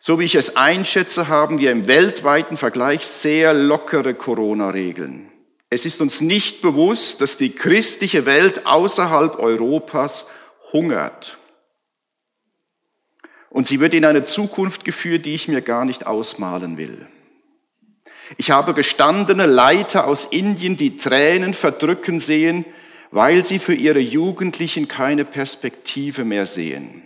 So 0.07 0.19
wie 0.19 0.25
ich 0.25 0.35
es 0.35 0.55
einschätze, 0.55 1.29
haben 1.29 1.59
wir 1.59 1.73
im 1.73 1.87
weltweiten 1.87 2.59
Vergleich 2.59 3.07
sehr 3.07 3.55
lockere 3.55 4.13
Corona-Regeln. 4.13 5.33
Es 5.71 5.87
ist 5.87 6.03
uns 6.03 6.21
nicht 6.21 6.61
bewusst, 6.61 7.23
dass 7.23 7.39
die 7.39 7.49
christliche 7.49 8.27
Welt 8.27 8.67
außerhalb 8.67 9.39
Europas 9.39 10.27
hungert. 10.75 11.39
Und 13.49 13.67
sie 13.67 13.81
wird 13.81 13.95
in 13.95 14.05
eine 14.05 14.25
Zukunft 14.25 14.85
geführt, 14.85 15.25
die 15.25 15.35
ich 15.35 15.49
mir 15.49 15.63
gar 15.63 15.87
nicht 15.87 16.07
ausmalen 16.07 16.77
will. 16.77 17.07
Ich 18.37 18.51
habe 18.51 18.75
gestandene 18.75 19.47
Leiter 19.47 20.07
aus 20.07 20.27
Indien, 20.27 20.77
die 20.77 20.99
Tränen 20.99 21.55
verdrücken 21.55 22.19
sehen, 22.19 22.67
weil 23.11 23.43
sie 23.43 23.59
für 23.59 23.73
ihre 23.73 24.01
Jugendlichen 24.01 24.87
keine 24.87 25.25
Perspektive 25.25 26.25
mehr 26.25 26.45
sehen. 26.45 27.05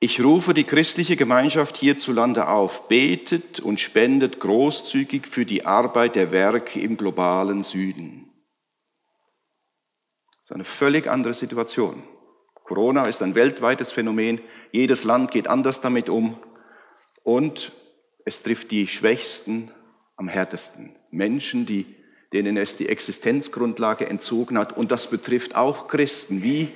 Ich 0.00 0.22
rufe 0.22 0.54
die 0.54 0.64
christliche 0.64 1.16
Gemeinschaft 1.16 1.76
hierzulande 1.76 2.46
auf, 2.46 2.86
betet 2.86 3.58
und 3.58 3.80
spendet 3.80 4.38
großzügig 4.38 5.26
für 5.26 5.44
die 5.44 5.66
Arbeit 5.66 6.14
der 6.14 6.30
Werke 6.30 6.80
im 6.80 6.96
globalen 6.96 7.64
Süden. 7.64 8.30
Das 10.40 10.50
ist 10.50 10.52
eine 10.52 10.64
völlig 10.64 11.08
andere 11.08 11.34
Situation. 11.34 12.04
Corona 12.62 13.06
ist 13.06 13.22
ein 13.22 13.34
weltweites 13.34 13.90
Phänomen. 13.90 14.40
Jedes 14.70 15.02
Land 15.02 15.32
geht 15.32 15.48
anders 15.48 15.80
damit 15.80 16.08
um. 16.08 16.38
Und 17.24 17.72
es 18.24 18.42
trifft 18.42 18.70
die 18.70 18.86
Schwächsten 18.86 19.72
am 20.16 20.28
härtesten. 20.28 20.94
Menschen, 21.10 21.66
die, 21.66 21.86
denen 22.32 22.56
es 22.56 22.76
die 22.76 22.88
Existenzgrundlage 22.88 24.06
entzogen 24.06 24.58
hat. 24.58 24.76
Und 24.76 24.92
das 24.92 25.10
betrifft 25.10 25.56
auch 25.56 25.88
Christen, 25.88 26.42
wie 26.44 26.68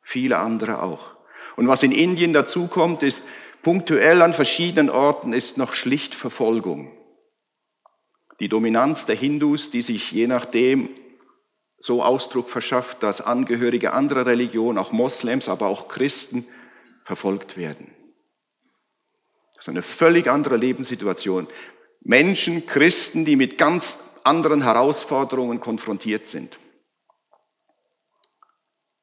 viele 0.00 0.38
andere 0.38 0.82
auch. 0.82 1.19
Und 1.56 1.68
was 1.68 1.82
in 1.82 1.92
Indien 1.92 2.32
dazukommt, 2.32 3.02
ist 3.02 3.22
punktuell 3.62 4.22
an 4.22 4.34
verschiedenen 4.34 4.90
Orten 4.90 5.32
ist 5.32 5.56
noch 5.56 5.74
schlicht 5.74 6.14
Verfolgung. 6.14 6.92
Die 8.40 8.48
Dominanz 8.48 9.06
der 9.06 9.16
Hindus, 9.16 9.70
die 9.70 9.82
sich 9.82 10.10
je 10.12 10.26
nachdem 10.26 10.88
so 11.78 12.02
Ausdruck 12.02 12.48
verschafft, 12.48 13.02
dass 13.02 13.20
Angehörige 13.20 13.92
anderer 13.92 14.26
Religionen, 14.26 14.78
auch 14.78 14.92
Moslems, 14.92 15.48
aber 15.48 15.66
auch 15.66 15.88
Christen 15.88 16.46
verfolgt 17.04 17.56
werden. 17.56 17.94
Das 19.54 19.64
ist 19.64 19.68
eine 19.68 19.82
völlig 19.82 20.28
andere 20.28 20.56
Lebenssituation. 20.56 21.48
Menschen, 22.02 22.66
Christen, 22.66 23.24
die 23.24 23.36
mit 23.36 23.58
ganz 23.58 24.10
anderen 24.24 24.62
Herausforderungen 24.62 25.60
konfrontiert 25.60 26.26
sind 26.26 26.58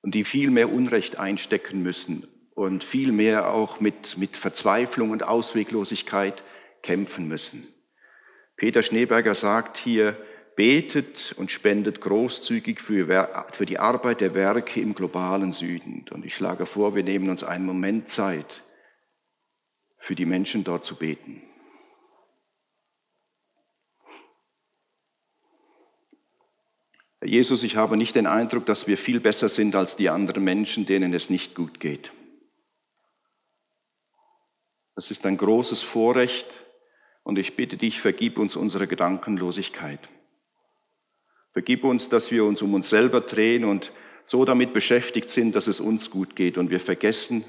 und 0.01 0.15
die 0.15 0.23
viel 0.23 0.49
mehr 0.49 0.71
Unrecht 0.71 1.19
einstecken 1.19 1.83
müssen 1.83 2.27
und 2.57 2.83
viel 2.83 3.11
mehr 3.11 3.53
auch 3.53 3.79
mit, 3.79 4.17
mit 4.17 4.35
Verzweiflung 4.35 5.11
und 5.11 5.21
Ausweglosigkeit 5.21 6.41
kämpfen 6.81 7.27
müssen. 7.27 7.67
Peter 8.55 8.81
Schneeberger 8.81 9.35
sagt 9.35 9.77
hier, 9.77 10.17
betet 10.55 11.35
und 11.37 11.51
spendet 11.51 12.01
großzügig 12.01 12.81
für, 12.81 13.45
für 13.53 13.65
die 13.67 13.77
Arbeit 13.77 14.21
der 14.21 14.33
Werke 14.33 14.81
im 14.81 14.95
globalen 14.95 15.51
Süden. 15.51 16.05
Und 16.09 16.25
ich 16.25 16.33
schlage 16.33 16.65
vor, 16.65 16.95
wir 16.95 17.03
nehmen 17.03 17.29
uns 17.29 17.43
einen 17.43 17.63
Moment 17.63 18.09
Zeit, 18.09 18.63
für 19.99 20.15
die 20.15 20.25
Menschen 20.25 20.63
dort 20.63 20.83
zu 20.83 20.95
beten. 20.95 21.43
Herr 27.19 27.27
Jesus, 27.29 27.61
ich 27.61 27.75
habe 27.75 27.97
nicht 27.97 28.15
den 28.15 28.25
Eindruck, 28.25 28.65
dass 28.65 28.87
wir 28.87 28.97
viel 28.97 29.19
besser 29.19 29.47
sind 29.47 29.75
als 29.75 29.95
die 29.95 30.09
anderen 30.09 30.43
Menschen, 30.43 30.87
denen 30.87 31.13
es 31.13 31.29
nicht 31.29 31.53
gut 31.53 31.79
geht. 31.79 32.11
Das 34.97 35.11
ist 35.11 35.27
ein 35.27 35.37
großes 35.37 35.83
Vorrecht 35.83 36.47
und 37.21 37.37
ich 37.37 37.55
bitte 37.55 37.77
dich, 37.77 38.01
vergib 38.01 38.39
uns 38.39 38.55
unsere 38.55 38.87
Gedankenlosigkeit. 38.87 39.99
Vergib 41.53 41.83
uns, 41.83 42.09
dass 42.09 42.31
wir 42.31 42.43
uns 42.45 42.63
um 42.63 42.73
uns 42.73 42.89
selber 42.89 43.21
drehen 43.21 43.63
und 43.63 43.91
so 44.23 44.43
damit 44.43 44.73
beschäftigt 44.73 45.29
sind, 45.29 45.55
dass 45.55 45.67
es 45.67 45.79
uns 45.79 46.09
gut 46.09 46.35
geht 46.35 46.57
und 46.57 46.71
wir 46.71 46.79
vergessen, 46.79 47.45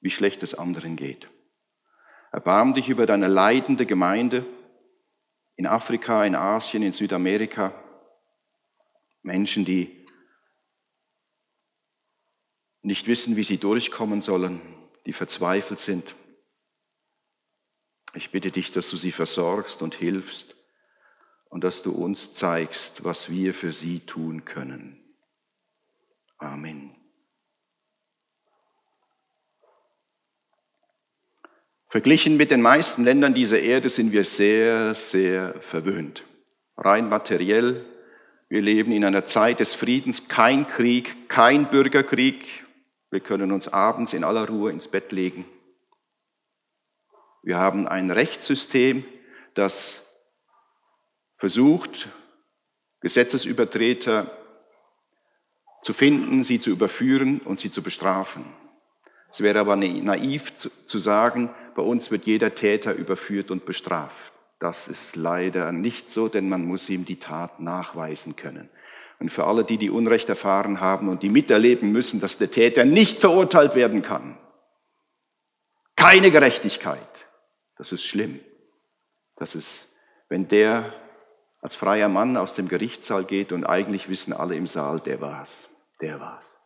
wie 0.00 0.10
schlecht 0.10 0.42
es 0.42 0.54
anderen 0.54 0.96
geht. 0.96 1.30
Erbarm 2.32 2.74
dich 2.74 2.88
über 2.88 3.06
deine 3.06 3.28
leidende 3.28 3.86
Gemeinde 3.86 4.44
in 5.54 5.68
Afrika, 5.68 6.24
in 6.24 6.34
Asien, 6.34 6.82
in 6.82 6.92
Südamerika. 6.92 7.80
Menschen, 9.22 9.64
die 9.64 10.04
nicht 12.82 13.06
wissen, 13.06 13.36
wie 13.36 13.44
sie 13.44 13.58
durchkommen 13.58 14.20
sollen, 14.20 14.60
die 15.06 15.12
verzweifelt 15.12 15.78
sind. 15.78 16.16
Ich 18.18 18.32
bitte 18.32 18.50
dich, 18.50 18.72
dass 18.72 18.90
du 18.90 18.96
sie 18.96 19.12
versorgst 19.12 19.80
und 19.80 19.94
hilfst 19.94 20.56
und 21.50 21.62
dass 21.62 21.82
du 21.82 21.92
uns 21.92 22.32
zeigst, 22.32 23.04
was 23.04 23.30
wir 23.30 23.54
für 23.54 23.72
sie 23.72 24.00
tun 24.00 24.44
können. 24.44 24.98
Amen. 26.38 26.96
Verglichen 31.86 32.36
mit 32.36 32.50
den 32.50 32.60
meisten 32.60 33.04
Ländern 33.04 33.34
dieser 33.34 33.60
Erde 33.60 33.88
sind 33.88 34.10
wir 34.10 34.24
sehr, 34.24 34.96
sehr 34.96 35.54
verwöhnt. 35.60 36.24
Rein 36.76 37.08
materiell. 37.08 37.84
Wir 38.48 38.62
leben 38.62 38.90
in 38.90 39.04
einer 39.04 39.26
Zeit 39.26 39.60
des 39.60 39.74
Friedens, 39.74 40.26
kein 40.26 40.66
Krieg, 40.66 41.28
kein 41.28 41.66
Bürgerkrieg. 41.66 42.66
Wir 43.10 43.20
können 43.20 43.52
uns 43.52 43.68
abends 43.68 44.12
in 44.12 44.24
aller 44.24 44.48
Ruhe 44.48 44.72
ins 44.72 44.88
Bett 44.88 45.12
legen. 45.12 45.44
Wir 47.48 47.56
haben 47.56 47.88
ein 47.88 48.10
Rechtssystem, 48.10 49.06
das 49.54 50.02
versucht, 51.38 52.10
Gesetzesübertreter 53.00 54.30
zu 55.80 55.94
finden, 55.94 56.44
sie 56.44 56.60
zu 56.60 56.68
überführen 56.68 57.40
und 57.42 57.58
sie 57.58 57.70
zu 57.70 57.80
bestrafen. 57.80 58.44
Es 59.32 59.40
wäre 59.40 59.60
aber 59.60 59.76
naiv 59.76 60.56
zu 60.56 60.98
sagen, 60.98 61.48
bei 61.74 61.80
uns 61.80 62.10
wird 62.10 62.26
jeder 62.26 62.54
Täter 62.54 62.92
überführt 62.92 63.50
und 63.50 63.64
bestraft. 63.64 64.30
Das 64.60 64.86
ist 64.86 65.16
leider 65.16 65.72
nicht 65.72 66.10
so, 66.10 66.28
denn 66.28 66.50
man 66.50 66.66
muss 66.66 66.90
ihm 66.90 67.06
die 67.06 67.18
Tat 67.18 67.60
nachweisen 67.60 68.36
können. 68.36 68.68
Und 69.20 69.32
für 69.32 69.44
alle, 69.44 69.64
die 69.64 69.78
die 69.78 69.88
Unrecht 69.88 70.28
erfahren 70.28 70.82
haben 70.82 71.08
und 71.08 71.22
die 71.22 71.30
miterleben 71.30 71.92
müssen, 71.92 72.20
dass 72.20 72.36
der 72.36 72.50
Täter 72.50 72.84
nicht 72.84 73.20
verurteilt 73.20 73.74
werden 73.74 74.02
kann, 74.02 74.36
Keine 75.96 76.30
Gerechtigkeit. 76.30 77.17
Das 77.78 77.92
ist 77.92 78.04
schlimm. 78.04 78.40
Das 79.36 79.54
ist, 79.54 79.86
wenn 80.28 80.48
der 80.48 80.92
als 81.60 81.74
freier 81.74 82.08
Mann 82.08 82.36
aus 82.36 82.54
dem 82.54 82.68
Gerichtssaal 82.68 83.24
geht 83.24 83.52
und 83.52 83.64
eigentlich 83.64 84.08
wissen 84.08 84.32
alle 84.32 84.56
im 84.56 84.66
Saal, 84.66 85.00
der 85.00 85.20
war's, 85.20 85.68
der 86.00 86.20
war's. 86.20 86.58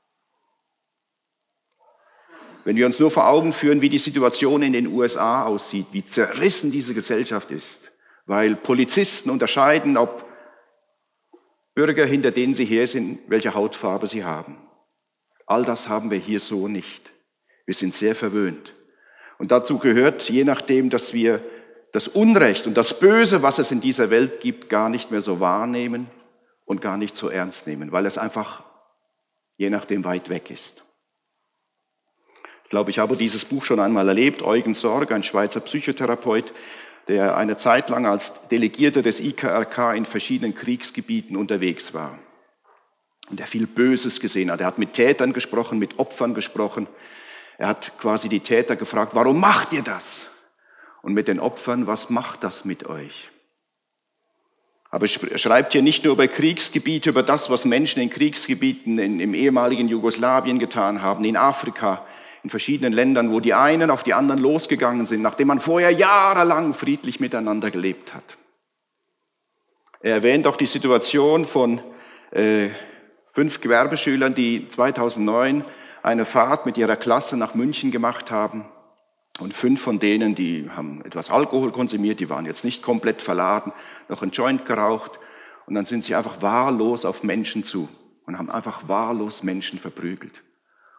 Wenn 2.65 2.77
wir 2.77 2.87
uns 2.87 2.99
nur 2.99 3.11
vor 3.11 3.27
Augen 3.27 3.53
führen, 3.53 3.81
wie 3.83 3.89
die 3.89 3.99
Situation 3.99 4.63
in 4.63 4.73
den 4.73 4.87
USA 4.87 5.45
aussieht, 5.45 5.87
wie 5.93 6.05
zerrissen 6.05 6.71
diese 6.71 6.95
Gesellschaft 6.95 7.51
ist, 7.51 7.91
weil 8.27 8.55
Polizisten 8.55 9.31
unterscheiden, 9.31 9.97
ob 9.97 10.25
Bürger, 11.75 12.05
hinter 12.05 12.31
denen 12.31 12.55
sie 12.55 12.67
her 12.67 12.87
sind, 12.87 13.19
welche 13.29 13.55
Hautfarbe 13.55 14.07
sie 14.07 14.25
haben. 14.25 14.59
All 15.47 15.65
das 15.65 15.89
haben 15.89 16.11
wir 16.11 16.19
hier 16.19 16.39
so 16.39 16.69
nicht. 16.69 17.11
Wir 17.65 17.75
sind 17.75 17.95
sehr 17.95 18.15
verwöhnt. 18.15 18.75
Und 19.43 19.51
dazu 19.51 19.79
gehört, 19.79 20.31
je 20.31 20.45
nachdem, 20.45 20.89
dass 20.89 21.15
wir 21.15 21.43
das 21.91 22.07
Unrecht 22.07 22.69
und 22.69 22.75
das 22.75 23.01
Böse, 23.01 23.43
was 23.43 23.59
es 23.59 23.73
in 23.73 23.81
dieser 23.81 24.09
Welt 24.09 24.41
gibt, 24.41 24.69
gar 24.69 24.89
nicht 24.89 25.11
mehr 25.11 25.21
so 25.21 25.41
wahrnehmen 25.41 26.07
und 26.65 26.81
gar 26.81 26.97
nicht 26.97 27.17
so 27.17 27.29
ernst 27.29 27.67
nehmen, 27.67 27.91
weil 27.91 28.07
es 28.07 28.19
einfach 28.19 28.63
je 29.57 29.69
nachdem 29.69 30.05
weit 30.05 30.29
weg 30.29 30.53
ist. 30.53 30.85
Ich 32.63 32.71
glaube, 32.71 32.91
ich 32.91 33.01
habe 33.01 33.17
dieses 33.17 33.45
Buch 33.45 33.65
schon 33.65 33.81
einmal 33.81 34.07
erlebt. 34.07 34.43
Eugen 34.43 34.75
Sorg, 34.75 35.11
ein 35.11 35.25
Schweizer 35.25 35.59
Psychotherapeut, 35.59 36.53
der 37.09 37.37
eine 37.37 37.57
Zeit 37.57 37.89
lang 37.89 38.07
als 38.07 38.47
Delegierter 38.47 39.03
des 39.03 39.19
IKRK 39.19 39.95
in 39.95 40.07
verschiedenen 40.07 40.55
Kriegsgebieten 40.55 41.37
unterwegs 41.37 41.93
war. 41.93 42.17
Und 43.29 43.41
der 43.41 43.49
viel 43.49 43.67
Böses 43.67 44.21
gesehen 44.21 44.53
hat. 44.53 44.61
Er 44.61 44.69
hat 44.69 44.79
mit 44.79 44.93
Tätern 44.93 45.33
gesprochen, 45.33 45.81
mit 45.81 45.99
Opfern 45.99 46.33
gesprochen. 46.33 46.87
Er 47.59 47.69
hat 47.69 47.99
quasi 47.99 48.29
die 48.29 48.41
Täter 48.41 48.77
gefragt, 48.77 49.15
warum 49.15 49.41
macht 49.41 49.73
ihr 49.73 49.83
das? 49.83 50.27
Und 51.03 51.15
mit 51.15 51.29
den 51.29 51.41
Opfern, 51.41 51.87
was 51.87 52.11
macht 52.11 52.45
das 52.45 52.65
mit 52.65 52.87
euch? 52.87 53.31
Aber 54.91 55.07
er 55.07 55.39
schreibt 55.39 55.73
hier 55.73 55.81
nicht 55.81 56.05
nur 56.05 56.13
über 56.13 56.29
Kriegsgebiete, 56.29 57.11
über 57.11 57.23
das, 57.23 57.49
was 57.49 57.65
Menschen 57.65 58.03
in 58.03 58.11
Kriegsgebieten 58.11 58.99
in, 58.99 59.21
im 59.21 59.33
ehemaligen 59.33 59.89
Jugoslawien 59.89 60.59
getan 60.59 61.01
haben, 61.01 61.25
in 61.25 61.39
Afrika, 61.39 62.05
in 62.43 62.51
verschiedenen 62.51 62.93
Ländern, 62.93 63.33
wo 63.33 63.41
die 63.41 63.55
einen 63.55 63.91
auf 63.91 64.03
die 64.03 64.13
anderen 64.13 64.43
losgegangen 64.43 65.07
sind, 65.07 65.23
nachdem 65.23 65.49
man 65.49 65.61
vorher 65.61 65.91
jahrelang 65.91 66.75
friedlich 66.75 67.21
miteinander 67.21 67.71
gelebt 67.71 68.13
hat. 68.13 68.37
Er 70.01 70.17
erwähnt 70.17 70.47
auch 70.47 70.57
die 70.57 70.67
Situation 70.67 71.47
von 71.47 71.81
äh, 72.33 72.69
fünf 73.33 73.61
Gewerbeschülern, 73.61 74.35
die 74.35 74.69
2009 74.69 75.65
eine 76.03 76.25
Fahrt 76.25 76.67
mit 76.67 76.77
ihrer 76.77 76.97
Klasse 76.97 77.37
nach 77.37 77.55
München 77.55 77.91
gemacht 77.91 78.31
haben. 78.31 78.67
Und 79.39 79.55
fünf 79.55 79.81
von 79.81 79.99
denen, 79.99 80.35
die 80.35 80.69
haben 80.75 81.03
etwas 81.05 81.31
Alkohol 81.31 81.73
konsumiert, 81.73 82.21
die 82.21 82.29
waren 82.29 82.45
jetzt 82.45 82.65
nicht 82.65 82.83
komplett 82.83 83.23
verladen, 83.23 83.73
noch 84.09 84.23
ein 84.23 84.31
Joint 84.31 84.67
geraucht. 84.67 85.13
Und 85.67 85.75
dann 85.75 85.87
sind 85.87 86.05
sie 86.05 86.15
einfach 86.15 86.43
wahllos 86.43 87.05
auf 87.05 87.23
Menschen 87.23 87.65
zu 87.65 87.89
und 88.27 88.39
haben 88.39 88.51
einfach 88.51 88.89
wahllos 88.89 89.43
Menschen 89.43 89.79
verprügelt. 89.79 90.43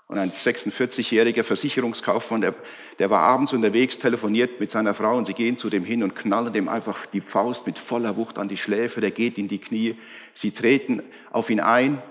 Und 0.08 0.18
ein 0.18 0.32
46-jähriger 0.32 1.44
Versicherungskaufmann, 1.44 2.42
der, 2.42 2.56
der 3.00 3.10
war 3.10 3.22
abends 3.22 3.54
unterwegs, 3.54 4.00
telefoniert 4.00 4.60
mit 4.60 4.70
seiner 4.70 4.94
Frau 4.94 5.18
und 5.18 5.26
sie 5.26 5.34
gehen 5.34 5.58
zu 5.58 5.70
dem 5.70 5.86
hin 5.86 6.04
und 6.04 6.16
knallen 6.16 6.54
dem 6.54 6.70
einfach 6.70 7.06
die 7.06 7.22
Faust 7.22 7.66
mit 7.66 7.80
voller 7.80 8.18
Wucht 8.18 8.38
an 8.38 8.48
die 8.48 8.58
Schläfe, 8.58 9.00
der 9.00 9.12
geht 9.12 9.38
in 9.38 9.48
die 9.48 9.60
Knie. 9.60 9.96
Sie 10.34 10.52
treten 10.52 11.02
auf 11.32 11.50
ihn 11.50 11.60
ein 11.60 12.02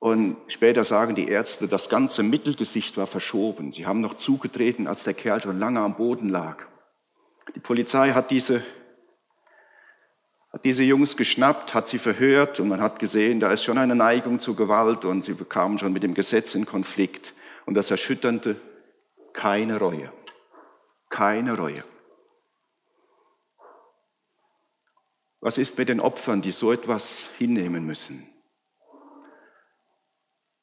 und 0.00 0.38
später 0.48 0.82
sagen 0.84 1.14
die 1.14 1.28
Ärzte, 1.28 1.68
das 1.68 1.90
ganze 1.90 2.22
Mittelgesicht 2.22 2.96
war 2.96 3.06
verschoben. 3.06 3.70
Sie 3.70 3.86
haben 3.86 4.00
noch 4.00 4.14
zugetreten, 4.14 4.88
als 4.88 5.04
der 5.04 5.14
Kerl 5.14 5.42
schon 5.42 5.58
lange 5.58 5.80
am 5.80 5.96
Boden 5.96 6.30
lag. 6.30 6.56
Die 7.54 7.60
Polizei 7.60 8.10
hat 8.12 8.30
diese 8.30 8.62
hat 10.52 10.64
diese 10.64 10.82
Jungs 10.82 11.16
geschnappt, 11.16 11.74
hat 11.74 11.86
sie 11.86 11.98
verhört 11.98 12.58
und 12.58 12.68
man 12.68 12.80
hat 12.80 12.98
gesehen, 12.98 13.38
da 13.38 13.52
ist 13.52 13.62
schon 13.62 13.78
eine 13.78 13.94
Neigung 13.94 14.40
zu 14.40 14.56
Gewalt 14.56 15.04
und 15.04 15.22
sie 15.22 15.34
bekamen 15.34 15.78
schon 15.78 15.92
mit 15.92 16.02
dem 16.02 16.14
Gesetz 16.14 16.56
in 16.56 16.66
Konflikt. 16.66 17.34
Und 17.66 17.74
das 17.74 17.90
Erschütternde, 17.90 18.60
keine 19.32 19.78
Reue. 19.78 20.12
Keine 21.08 21.56
Reue. 21.56 21.84
Was 25.40 25.56
ist 25.56 25.78
mit 25.78 25.88
den 25.88 26.00
Opfern, 26.00 26.42
die 26.42 26.52
so 26.52 26.72
etwas 26.72 27.28
hinnehmen 27.38 27.86
müssen? 27.86 28.29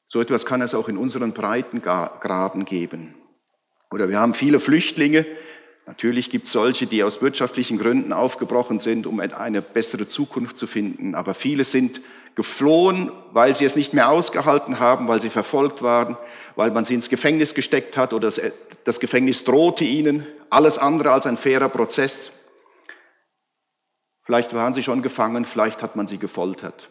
So 0.08 0.20
etwas 0.20 0.46
kann 0.46 0.62
es 0.62 0.74
auch 0.74 0.88
in 0.88 0.96
unseren 0.96 1.32
Breitengraden 1.32 2.64
geben. 2.64 3.14
Oder 3.90 4.08
wir 4.08 4.18
haben 4.18 4.34
viele 4.34 4.60
Flüchtlinge, 4.60 5.24
Natürlich 5.88 6.28
gibt 6.28 6.48
es 6.48 6.52
solche, 6.52 6.86
die 6.86 7.02
aus 7.02 7.22
wirtschaftlichen 7.22 7.78
Gründen 7.78 8.12
aufgebrochen 8.12 8.78
sind, 8.78 9.06
um 9.06 9.20
eine 9.20 9.62
bessere 9.62 10.06
Zukunft 10.06 10.58
zu 10.58 10.66
finden. 10.66 11.14
Aber 11.14 11.32
viele 11.32 11.64
sind 11.64 12.02
geflohen, 12.34 13.10
weil 13.32 13.54
sie 13.54 13.64
es 13.64 13.74
nicht 13.74 13.94
mehr 13.94 14.10
ausgehalten 14.10 14.80
haben, 14.80 15.08
weil 15.08 15.18
sie 15.18 15.30
verfolgt 15.30 15.82
waren, 15.82 16.18
weil 16.56 16.72
man 16.72 16.84
sie 16.84 16.92
ins 16.92 17.08
Gefängnis 17.08 17.54
gesteckt 17.54 17.96
hat 17.96 18.12
oder 18.12 18.30
das 18.84 19.00
Gefängnis 19.00 19.44
drohte 19.44 19.84
ihnen. 19.84 20.26
Alles 20.50 20.76
andere 20.76 21.10
als 21.10 21.26
ein 21.26 21.38
fairer 21.38 21.70
Prozess. 21.70 22.32
Vielleicht 24.24 24.52
waren 24.52 24.74
sie 24.74 24.82
schon 24.82 25.00
gefangen, 25.00 25.46
vielleicht 25.46 25.82
hat 25.82 25.96
man 25.96 26.06
sie 26.06 26.18
gefoltert. 26.18 26.90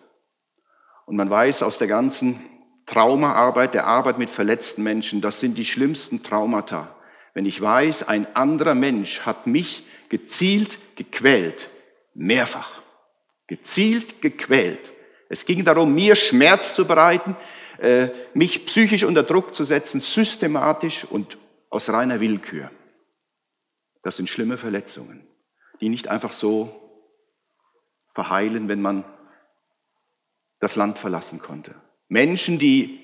Und 1.06 1.18
man 1.18 1.30
weiß 1.30 1.62
aus 1.62 1.78
der 1.78 1.88
ganzen 1.88 2.40
Traumaarbeit, 2.88 3.76
der 3.76 3.86
Arbeit 3.86 4.17
mit 4.17 4.30
verletzten 4.30 4.82
Menschen, 4.82 5.21
das 5.21 5.39
sind 5.39 5.58
die 5.58 5.65
schlimmsten 5.65 6.23
Traumata 6.23 6.97
wenn 7.38 7.45
ich 7.45 7.62
weiß, 7.62 8.08
ein 8.08 8.36
anderer 8.36 8.73
Mensch 8.73 9.19
hat 9.19 9.45
mich 9.45 9.86
gezielt 10.10 10.80
gequält, 10.95 11.69
mehrfach, 12.15 12.82
gezielt 13.45 14.23
gequält. 14.23 14.91
Es 15.30 15.45
ging 15.45 15.63
darum, 15.63 15.93
mir 15.93 16.15
Schmerz 16.15 16.73
zu 16.73 16.88
bereiten, 16.88 17.36
äh, 17.78 18.08
mich 18.34 18.65
psychisch 18.65 19.04
unter 19.04 19.21
Druck 19.21 19.54
zu 19.54 19.63
setzen, 19.65 20.00
systematisch 20.00 21.06
und 21.06 21.38
aus 21.69 21.91
reiner 21.91 22.19
Willkür. 22.21 22.71
Das 24.02 24.15
sind 24.15 24.30
schlimme 24.32 24.58
Verletzungen, 24.58 25.28
die 25.80 25.89
nicht 25.89 26.08
einfach 26.08 26.34
so 26.34 27.06
verheilen, 28.15 28.67
wenn 28.67 28.82
man 28.82 29.06
das 30.60 30.76
Land 30.76 30.97
verlassen 30.97 31.38
konnte. 31.38 31.76
Menschen, 32.10 32.60
die 32.60 33.00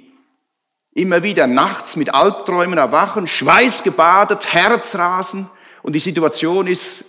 immer 0.92 1.24
wieder 1.24 1.48
nachts 1.48 1.96
mit 1.96 2.14
Albträumen 2.14 2.78
erwachen, 2.78 3.28
schweißgebadet, 3.28 4.54
Herzrasen 4.54 5.50
und 5.82 5.94
die 5.94 6.00
Situation 6.00 6.68
ist, 6.68 7.06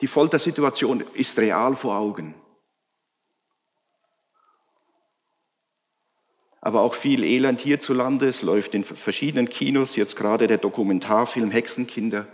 die 0.00 0.06
Foltersituation 0.06 1.04
ist 1.14 1.38
real 1.38 1.76
vor 1.76 1.96
Augen. 1.96 2.34
Aber 6.60 6.82
auch 6.82 6.94
viel 6.94 7.24
Elend 7.24 7.60
hierzulande. 7.60 8.28
Es 8.28 8.42
läuft 8.42 8.74
in 8.74 8.84
verschiedenen 8.84 9.48
Kinos 9.48 9.96
jetzt 9.96 10.16
gerade 10.16 10.48
der 10.48 10.58
Dokumentarfilm 10.58 11.50
Hexenkinder. 11.50 12.26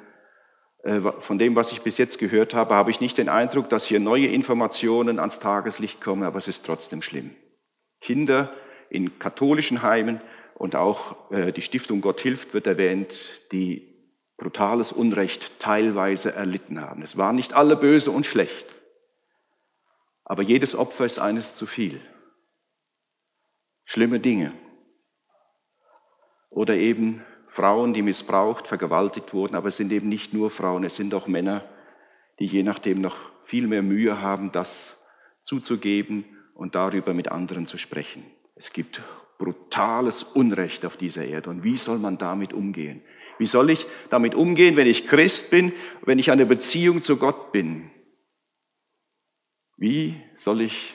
Äh, 0.82 1.00
von 1.20 1.38
dem, 1.38 1.54
was 1.54 1.72
ich 1.72 1.82
bis 1.82 1.98
jetzt 1.98 2.18
gehört 2.18 2.54
habe, 2.54 2.74
habe 2.74 2.90
ich 2.90 3.00
nicht 3.00 3.18
den 3.18 3.28
Eindruck, 3.28 3.68
dass 3.68 3.86
hier 3.86 4.00
neue 4.00 4.26
Informationen 4.26 5.18
ans 5.18 5.40
Tageslicht 5.40 6.00
kommen, 6.00 6.22
aber 6.22 6.38
es 6.38 6.48
ist 6.48 6.64
trotzdem 6.64 7.02
schlimm. 7.02 7.34
Kinder 8.00 8.50
in 8.90 9.18
katholischen 9.18 9.82
Heimen 9.82 10.20
und 10.54 10.76
auch 10.76 11.30
äh, 11.30 11.52
die 11.52 11.62
Stiftung 11.62 12.00
Gott 12.00 12.20
hilft 12.20 12.54
wird 12.54 12.66
erwähnt, 12.66 13.14
die 13.52 13.94
brutales 14.36 14.92
Unrecht 14.92 15.60
teilweise 15.60 16.34
erlitten 16.34 16.80
haben. 16.80 17.02
Es 17.02 17.16
waren 17.16 17.36
nicht 17.36 17.54
alle 17.54 17.76
böse 17.76 18.10
und 18.10 18.26
schlecht, 18.26 18.66
aber 20.24 20.42
jedes 20.42 20.74
Opfer 20.74 21.04
ist 21.04 21.20
eines 21.20 21.54
zu 21.54 21.66
viel. 21.66 22.00
Schlimme 23.84 24.20
Dinge. 24.20 24.52
Oder 26.50 26.74
eben 26.74 27.24
Frauen, 27.48 27.94
die 27.94 28.02
missbraucht, 28.02 28.66
vergewaltigt 28.66 29.32
wurden, 29.32 29.54
aber 29.54 29.68
es 29.68 29.76
sind 29.76 29.92
eben 29.92 30.08
nicht 30.08 30.32
nur 30.32 30.50
Frauen, 30.50 30.84
es 30.84 30.96
sind 30.96 31.14
auch 31.14 31.26
Männer, 31.26 31.64
die 32.38 32.46
je 32.46 32.62
nachdem 32.62 33.00
noch 33.00 33.16
viel 33.44 33.66
mehr 33.66 33.82
Mühe 33.82 34.20
haben, 34.20 34.50
das 34.50 34.96
zuzugeben 35.42 36.24
und 36.54 36.74
darüber 36.74 37.14
mit 37.14 37.30
anderen 37.30 37.66
zu 37.66 37.78
sprechen. 37.78 38.24
Es 38.56 38.72
gibt 38.72 39.02
brutales 39.38 40.22
Unrecht 40.22 40.84
auf 40.84 40.96
dieser 40.96 41.24
Erde. 41.24 41.50
Und 41.50 41.64
wie 41.64 41.76
soll 41.76 41.98
man 41.98 42.18
damit 42.18 42.52
umgehen? 42.52 43.02
Wie 43.38 43.46
soll 43.46 43.70
ich 43.70 43.86
damit 44.10 44.34
umgehen, 44.34 44.76
wenn 44.76 44.86
ich 44.86 45.06
Christ 45.06 45.50
bin, 45.50 45.72
wenn 46.02 46.18
ich 46.18 46.30
eine 46.30 46.46
Beziehung 46.46 47.02
zu 47.02 47.16
Gott 47.16 47.52
bin? 47.52 47.90
Wie 49.76 50.20
soll 50.36 50.60
ich 50.60 50.94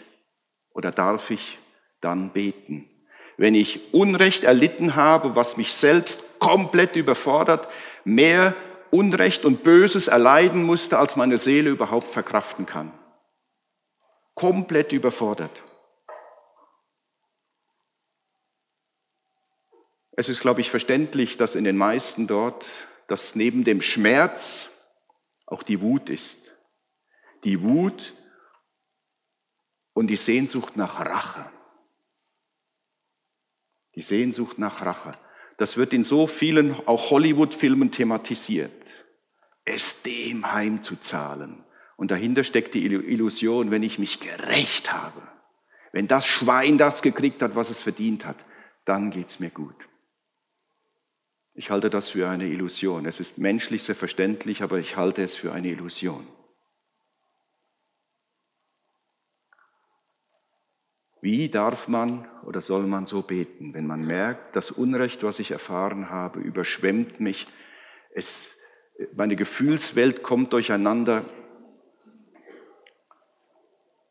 oder 0.71 0.91
darf 0.91 1.31
ich 1.31 1.59
dann 1.99 2.31
beten? 2.31 2.89
Wenn 3.35 3.55
ich 3.55 3.93
Unrecht 3.93 4.43
erlitten 4.45 4.95
habe, 4.95 5.35
was 5.35 5.57
mich 5.57 5.73
selbst 5.73 6.39
komplett 6.39 6.95
überfordert, 6.95 7.67
mehr 8.05 8.55
Unrecht 8.89 9.45
und 9.45 9.63
Böses 9.63 10.07
erleiden 10.07 10.63
musste, 10.63 10.97
als 10.97 11.15
meine 11.15 11.37
Seele 11.37 11.69
überhaupt 11.69 12.07
verkraften 12.07 12.65
kann. 12.65 12.91
Komplett 14.33 14.93
überfordert. 14.93 15.63
Es 20.19 20.27
ist, 20.27 20.41
glaube 20.41 20.59
ich, 20.59 20.69
verständlich, 20.69 21.37
dass 21.37 21.55
in 21.55 21.63
den 21.63 21.77
meisten 21.77 22.27
dort 22.27 22.65
dass 23.07 23.35
neben 23.35 23.63
dem 23.63 23.81
Schmerz 23.81 24.69
auch 25.45 25.63
die 25.63 25.79
Wut 25.79 26.09
ist. 26.09 26.39
Die 27.45 27.63
Wut 27.63 28.13
und 29.93 30.07
die 30.07 30.17
Sehnsucht 30.17 30.77
nach 30.77 30.99
Rache. 30.99 31.49
Die 33.95 34.01
Sehnsucht 34.01 34.59
nach 34.59 34.81
Rache. 34.81 35.13
Das 35.57 35.77
wird 35.77 35.93
in 35.93 36.03
so 36.03 36.27
vielen, 36.27 36.75
auch 36.85 37.11
Hollywood-Filmen 37.11 37.91
thematisiert. 37.91 38.85
Es 39.63 40.03
dem 40.03 40.51
heimzuzahlen. 40.51 41.63
Und 41.95 42.11
dahinter 42.11 42.43
steckt 42.43 42.75
die 42.75 42.85
Illusion, 42.85 43.71
wenn 43.71 43.83
ich 43.83 43.99
mich 43.99 44.19
gerecht 44.19 44.93
habe, 44.93 45.27
wenn 45.93 46.09
das 46.09 46.27
Schwein 46.27 46.77
das 46.77 47.01
gekriegt 47.01 47.41
hat, 47.41 47.55
was 47.55 47.69
es 47.69 47.81
verdient 47.81 48.25
hat, 48.25 48.37
dann 48.83 49.11
geht's 49.11 49.39
mir 49.39 49.49
gut. 49.49 49.88
Ich 51.59 51.71
halte 51.71 51.89
das 51.89 52.07
für 52.07 52.29
eine 52.29 52.47
Illusion. 52.47 53.05
Es 53.05 53.19
ist 53.19 53.37
menschlich 53.37 53.83
sehr 53.83 53.93
verständlich, 53.93 54.61
aber 54.61 54.77
ich 54.77 54.95
halte 54.95 55.21
es 55.21 55.35
für 55.35 55.51
eine 55.51 55.67
Illusion. 55.67 56.25
Wie 61.19 61.49
darf 61.49 61.89
man 61.89 62.25
oder 62.45 62.61
soll 62.61 62.87
man 62.87 63.05
so 63.05 63.23
beten, 63.23 63.73
wenn 63.73 63.85
man 63.85 64.07
merkt, 64.07 64.55
das 64.55 64.71
Unrecht, 64.71 65.21
was 65.23 65.39
ich 65.39 65.51
erfahren 65.51 66.09
habe, 66.09 66.39
überschwemmt 66.39 67.19
mich, 67.19 67.45
es, 68.15 68.51
meine 69.11 69.35
Gefühlswelt 69.35 70.23
kommt 70.23 70.53
durcheinander, 70.53 71.25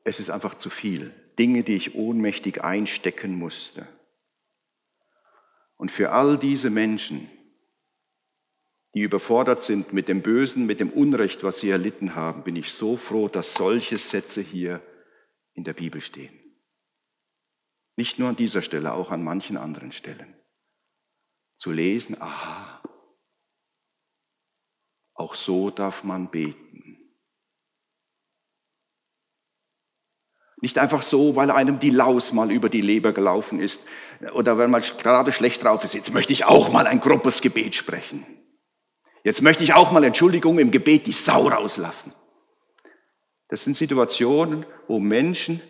es 0.05 0.21
ist 0.21 0.29
einfach 0.29 0.55
zu 0.55 0.69
viel. 0.69 1.15
Dinge, 1.39 1.63
die 1.63 1.77
ich 1.77 1.95
ohnmächtig 1.95 2.63
einstecken 2.63 3.39
musste. 3.39 3.89
Und 5.79 5.91
für 5.91 6.13
all 6.13 6.37
diese 6.37 6.69
Menschen, 6.69 7.31
die 8.95 9.03
überfordert 9.03 9.63
sind 9.63 9.93
mit 9.93 10.09
dem 10.09 10.23
Bösen, 10.23 10.67
mit 10.67 10.81
dem 10.81 10.91
Unrecht, 10.91 11.45
was 11.45 11.61
sie 11.61 11.71
erlitten 11.71 12.15
haben, 12.15 12.43
bin 12.43 12.57
ich 12.57 12.73
so 12.73 12.97
froh, 12.97 13.29
dass 13.29 13.55
solche 13.55 13.99
Sätze 13.99 14.41
hier 14.41 14.83
in 15.53 15.65
der 15.65 15.75
Bibel 15.75 16.01
stehen. 16.01 16.39
Nicht 17.97 18.19
nur 18.19 18.29
an 18.29 18.37
dieser 18.37 18.63
Stelle, 18.63 18.93
auch 18.95 19.11
an 19.11 19.23
manchen 19.23 19.57
anderen 19.57 19.93
Stellen. 19.93 20.35
Zu 21.57 21.73
lesen, 21.73 22.21
aha, 22.21 22.83
auch 25.15 25.35
so 25.35 25.71
darf 25.71 26.05
man 26.05 26.31
beten. 26.31 26.97
Nicht 30.61 30.79
einfach 30.79 31.03
so, 31.03 31.37
weil 31.37 31.51
einem 31.51 31.79
die 31.79 31.91
Laus 31.91 32.33
mal 32.33 32.51
über 32.51 32.69
die 32.69 32.81
Leber 32.81 33.13
gelaufen 33.13 33.61
ist 33.61 33.81
oder 34.33 34.59
wenn 34.59 34.71
man 34.71 34.83
gerade 34.83 35.33
schlecht 35.33 35.63
drauf 35.63 35.85
ist. 35.85 35.95
Jetzt 35.95 36.13
möchte 36.13 36.33
ich 36.33 36.45
auch 36.45 36.73
mal 36.73 36.87
ein 36.87 37.01
grobes 37.01 37.43
Gebet 37.43 37.77
sprechen. 37.77 38.27
Jetzt 39.25 39.43
möchte 39.43 39.65
ich 39.65 39.75
auch 39.75 39.91
mal 39.91 40.05
Entschuldigung 40.05 40.59
im 40.59 40.71
Gebet 40.71 41.07
die 41.07 41.13
Sau 41.13 41.49
rauslassen. 41.49 42.13
Das 43.49 43.65
sind 43.65 43.77
Situationen, 43.77 44.67
wo 44.87 44.99
Menschen 44.99 45.61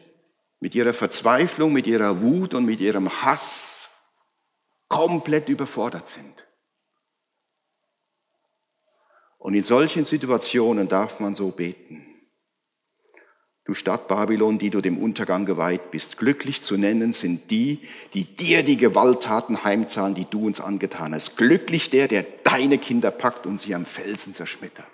mit 0.61 0.75
ihrer 0.75 0.93
Verzweiflung, 0.93 1.73
mit 1.73 1.87
ihrer 1.87 2.21
Wut 2.21 2.55
und 2.55 2.65
mit 2.65 2.81
ihrem 2.81 3.23
Hass 3.23 3.89
komplett 4.89 5.49
überfordert 5.49 6.09
sind. 6.09 6.45
Und 9.39 9.55
in 9.55 9.63
solchen 9.63 10.05
Situationen 10.05 10.89
darf 10.89 11.21
man 11.21 11.35
so 11.35 11.51
beten. 11.51 12.08
Du 13.69 13.75
Stadt 13.75 14.09
Babylon, 14.09 14.57
die 14.57 14.71
du 14.71 14.81
dem 14.81 14.97
Untergang 14.97 15.45
geweiht 15.45 15.91
bist, 15.91 16.17
glücklich 16.17 16.63
zu 16.63 16.79
nennen 16.79 17.13
sind 17.13 17.51
die, 17.51 17.87
die 18.15 18.25
dir 18.25 18.63
die 18.63 18.79
Gewalttaten 18.79 19.63
heimzahlen, 19.63 20.15
die 20.15 20.25
du 20.25 20.47
uns 20.47 20.59
angetan 20.59 21.15
hast. 21.15 21.37
Glücklich 21.37 21.91
der, 21.91 22.09
der 22.09 22.25
deine 22.45 22.79
Kinder 22.79 23.11
packt 23.11 23.45
und 23.45 23.61
sie 23.61 23.75
am 23.75 23.85
Felsen 23.85 24.33
zerschmettert. 24.33 24.87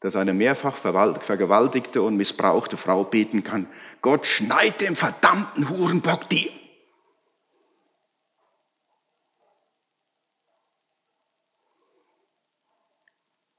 Dass 0.00 0.16
eine 0.16 0.34
mehrfach 0.34 0.76
vergewaltigte 0.76 2.02
und 2.02 2.16
missbrauchte 2.16 2.76
Frau 2.76 3.04
beten 3.04 3.44
kann, 3.44 3.68
Gott 4.02 4.26
schneid 4.26 4.80
dem 4.80 4.96
verdammten 4.96 5.68
Hurenbock 5.68 6.28
die. 6.30 6.50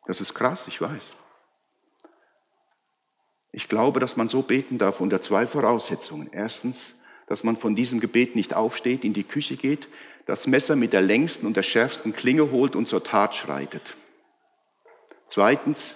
Das 0.05 0.19
ist 0.19 0.33
krass, 0.33 0.67
ich 0.67 0.81
weiß. 0.81 1.09
Ich 3.57 3.69
glaube, 3.69 3.99
dass 3.99 4.17
man 4.17 4.29
so 4.29 4.43
beten 4.43 4.77
darf 4.77 5.01
unter 5.01 5.19
zwei 5.19 5.47
Voraussetzungen. 5.47 6.29
Erstens, 6.31 6.93
dass 7.25 7.43
man 7.43 7.57
von 7.57 7.75
diesem 7.75 7.99
Gebet 7.99 8.35
nicht 8.35 8.53
aufsteht, 8.53 9.03
in 9.03 9.15
die 9.15 9.23
Küche 9.23 9.57
geht, 9.57 9.87
das 10.27 10.45
Messer 10.45 10.75
mit 10.75 10.93
der 10.93 11.01
längsten 11.01 11.47
und 11.47 11.57
der 11.57 11.63
schärfsten 11.63 12.13
Klinge 12.13 12.51
holt 12.51 12.75
und 12.75 12.87
zur 12.87 13.03
Tat 13.03 13.33
schreitet. 13.33 13.97
Zweitens, 15.25 15.95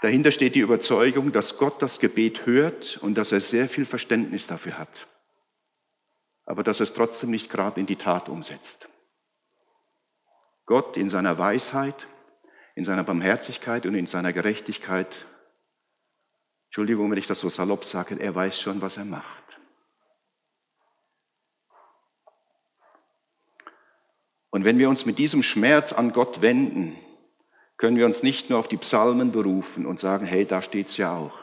dahinter 0.00 0.32
steht 0.32 0.54
die 0.54 0.60
Überzeugung, 0.60 1.30
dass 1.30 1.58
Gott 1.58 1.82
das 1.82 2.00
Gebet 2.00 2.46
hört 2.46 2.96
und 2.96 3.16
dass 3.16 3.30
er 3.30 3.42
sehr 3.42 3.68
viel 3.68 3.84
Verständnis 3.84 4.46
dafür 4.46 4.78
hat, 4.78 5.08
aber 6.46 6.62
dass 6.62 6.80
er 6.80 6.84
es 6.84 6.94
trotzdem 6.94 7.30
nicht 7.30 7.50
gerade 7.50 7.78
in 7.78 7.84
die 7.84 7.96
Tat 7.96 8.30
umsetzt. 8.30 8.88
Gott 10.64 10.96
in 10.96 11.10
seiner 11.10 11.36
Weisheit, 11.36 12.06
in 12.74 12.86
seiner 12.86 13.04
Barmherzigkeit 13.04 13.84
und 13.84 13.94
in 13.94 14.06
seiner 14.06 14.32
Gerechtigkeit 14.32 15.26
Entschuldigung, 16.70 17.10
wenn 17.10 17.18
ich 17.18 17.26
das 17.26 17.40
so 17.40 17.48
salopp 17.48 17.84
sage, 17.84 18.20
er 18.20 18.32
weiß 18.32 18.60
schon, 18.60 18.80
was 18.80 18.96
er 18.96 19.04
macht. 19.04 19.42
Und 24.50 24.64
wenn 24.64 24.78
wir 24.78 24.88
uns 24.88 25.04
mit 25.04 25.18
diesem 25.18 25.42
Schmerz 25.42 25.92
an 25.92 26.12
Gott 26.12 26.42
wenden, 26.42 26.96
können 27.76 27.96
wir 27.96 28.06
uns 28.06 28.22
nicht 28.22 28.50
nur 28.50 28.60
auf 28.60 28.68
die 28.68 28.76
Psalmen 28.76 29.32
berufen 29.32 29.84
und 29.84 29.98
sagen, 29.98 30.24
hey, 30.24 30.46
da 30.46 30.62
steht's 30.62 30.96
ja 30.96 31.16
auch, 31.16 31.36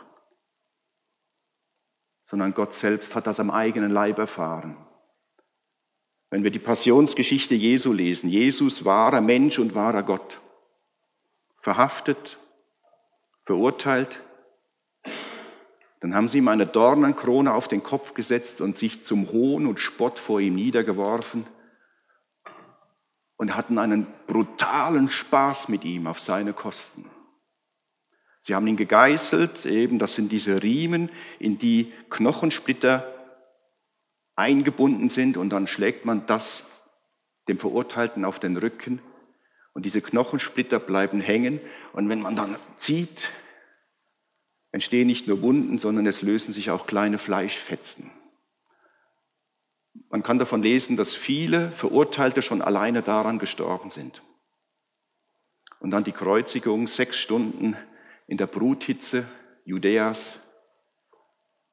sondern 2.24 2.54
Gott 2.54 2.74
selbst 2.74 3.14
hat 3.14 3.28
das 3.28 3.42
am 3.42 3.52
eigenen 3.52 3.92
Leib 3.92 4.20
erfahren. 4.20 4.78
Wenn 6.30 6.44
wir 6.44 6.52
die 6.52 6.60
Passionsgeschichte 6.60 7.56
Jesu 7.56 7.92
lesen, 7.92 8.30
Jesus 8.30 8.86
wahrer 8.86 9.20
Mensch 9.20 9.60
und 9.60 9.76
wahrer 9.76 10.04
Gott, 10.04 10.40
verhaftet, 11.60 12.38
verurteilt, 13.46 14.22
dann 16.00 16.14
haben 16.14 16.30
sie 16.30 16.40
ihm 16.40 16.48
eine 16.48 16.68
Dornenkrone 16.68 17.54
auf 17.54 17.68
den 17.68 17.84
Kopf 17.84 18.14
gesetzt 18.14 18.62
und 18.62 18.76
sich 18.76 19.04
zum 19.04 19.32
Hohn 19.32 19.66
und 19.66 19.80
Spott 19.80 20.20
vor 20.20 20.40
ihm 20.40 20.56
niedergeworfen 20.56 21.48
und 23.38 23.56
hatten 23.56 23.78
einen 23.78 24.08
brutalen 24.28 25.10
Spaß 25.10 25.70
mit 25.70 25.86
ihm 25.86 26.08
auf 26.08 26.20
seine 26.20 26.54
Kosten. 26.54 27.10
Sie 28.42 28.56
haben 28.56 28.68
ihn 28.68 28.78
gegeißelt, 28.78 29.66
eben 29.66 30.00
das 30.00 30.16
sind 30.16 30.32
diese 30.32 30.64
Riemen, 30.64 31.10
in 31.40 31.58
die 31.58 31.92
Knochensplitter 32.10 33.14
eingebunden 34.36 35.10
sind 35.10 35.36
und 35.36 35.50
dann 35.50 35.68
schlägt 35.68 36.06
man 36.06 36.26
das 36.28 36.64
dem 37.48 37.60
Verurteilten 37.60 38.24
auf 38.24 38.40
den 38.40 38.56
Rücken 38.56 39.02
und 39.74 39.86
diese 39.86 40.02
Knochensplitter 40.02 40.80
bleiben 40.80 41.22
hängen 41.22 41.60
und 41.94 42.08
wenn 42.08 42.22
man 42.22 42.36
dann 42.36 42.56
zieht, 42.78 43.32
entstehen 44.78 45.08
nicht 45.08 45.28
nur 45.28 45.42
Wunden, 45.42 45.80
sondern 45.80 46.06
es 46.06 46.22
lösen 46.22 46.54
sich 46.54 46.70
auch 46.70 46.86
kleine 46.86 47.18
Fleischfetzen. 47.18 48.12
Man 50.10 50.22
kann 50.22 50.38
davon 50.38 50.62
lesen, 50.62 50.98
dass 50.98 51.16
viele 51.16 51.72
Verurteilte 51.72 52.44
schon 52.44 52.62
alleine 52.62 53.02
daran 53.02 53.40
gestorben 53.40 53.90
sind. 53.90 54.22
Und 55.80 55.90
dann 55.90 56.04
die 56.04 56.12
Kreuzigung, 56.12 56.86
sechs 56.86 57.18
Stunden 57.18 57.76
in 58.28 58.38
der 58.38 58.46
Bruthitze 58.46 59.28
Judäas 59.66 60.38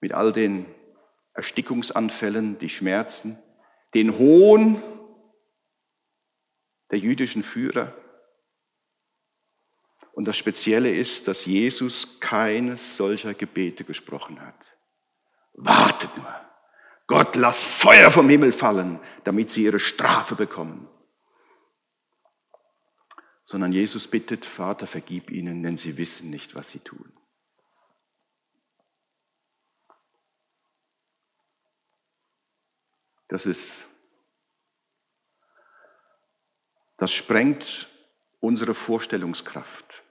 mit 0.01 0.13
all 0.15 0.33
den 0.33 0.65
Erstickungsanfällen, 1.35 2.59
die 2.59 2.71
Schmerzen, 2.71 3.39
den 3.93 4.17
Hohn 4.17 4.83
der 6.91 7.01
jüdischen 7.01 7.43
Führer, 7.43 7.95
und 10.15 10.27
das 10.27 10.37
Spezielle 10.37 10.95
ist, 10.95 11.27
dass 11.27 11.45
Jesus 11.45 12.21
keines 12.21 12.97
solcher 12.97 13.35
Gebete 13.35 13.85
gesprochen 13.85 14.41
hat. 14.41 14.59
Wartet 15.55 16.17
nur. 16.17 16.33
Gott, 17.07 17.37
lass 17.37 17.65
Feuer 17.65 18.11
vom 18.11 18.29
Himmel 18.29 18.53
fallen, 18.53 19.01
damit 19.25 19.51
sie 19.51 19.65
ihre 19.65 19.81
Strafe 19.81 20.37
bekommen. 20.37 20.89
Sondern 23.45 23.73
Jesus 23.73 24.09
bittet, 24.09 24.47
Vater, 24.47 24.87
vergib 24.87 25.31
ihnen, 25.31 25.63
denn 25.63 25.77
sie 25.77 25.97
wissen 25.97 26.31
nicht, 26.31 26.55
was 26.55 26.71
sie 26.71 26.79
tun. 26.79 27.13
Das 33.29 33.47
ist, 33.47 33.87
das 36.99 37.13
sprengt 37.13 37.91
unsere 38.39 38.75
Vorstellungskraft. 38.75 40.04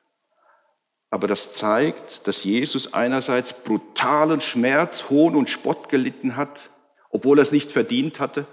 Aber 1.13 1.27
das 1.27 1.53
zeigt, 1.53 2.25
dass 2.25 2.43
Jesus 2.43 2.95
einerseits 2.95 3.53
brutalen 3.53 4.41
Schmerz, 4.41 5.11
Hohn 5.11 5.35
und 5.35 5.47
Spott 5.47 5.89
gelitten 5.89 6.35
hat, 6.35 6.71
obwohl 7.11 7.37
er 7.37 7.43
es 7.43 7.51
nicht 7.51 7.71
verdient 7.71 8.19
hatte, 8.19 8.47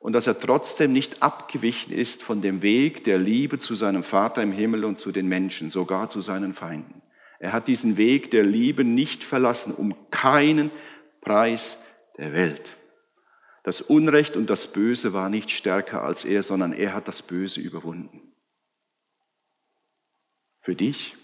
und 0.00 0.12
dass 0.12 0.26
er 0.26 0.40
trotzdem 0.40 0.92
nicht 0.92 1.22
abgewichen 1.22 1.92
ist 1.92 2.24
von 2.24 2.42
dem 2.42 2.62
Weg 2.62 3.04
der 3.04 3.18
Liebe 3.18 3.60
zu 3.60 3.76
seinem 3.76 4.02
Vater 4.02 4.42
im 4.42 4.50
Himmel 4.50 4.84
und 4.84 4.98
zu 4.98 5.12
den 5.12 5.28
Menschen, 5.28 5.70
sogar 5.70 6.08
zu 6.08 6.20
seinen 6.20 6.54
Feinden. 6.54 7.02
Er 7.38 7.52
hat 7.52 7.68
diesen 7.68 7.96
Weg 7.96 8.32
der 8.32 8.42
Liebe 8.42 8.82
nicht 8.82 9.22
verlassen, 9.22 9.72
um 9.72 9.94
keinen 10.10 10.72
Preis 11.20 11.78
der 12.18 12.32
Welt. 12.32 12.76
Das 13.62 13.80
Unrecht 13.80 14.36
und 14.36 14.50
das 14.50 14.66
Böse 14.66 15.12
war 15.12 15.28
nicht 15.28 15.52
stärker 15.52 16.02
als 16.02 16.24
er, 16.24 16.42
sondern 16.42 16.72
er 16.72 16.94
hat 16.94 17.06
das 17.06 17.22
Böse 17.22 17.60
überwunden. 17.60 18.32
Für 20.62 20.74
dich 20.74 21.16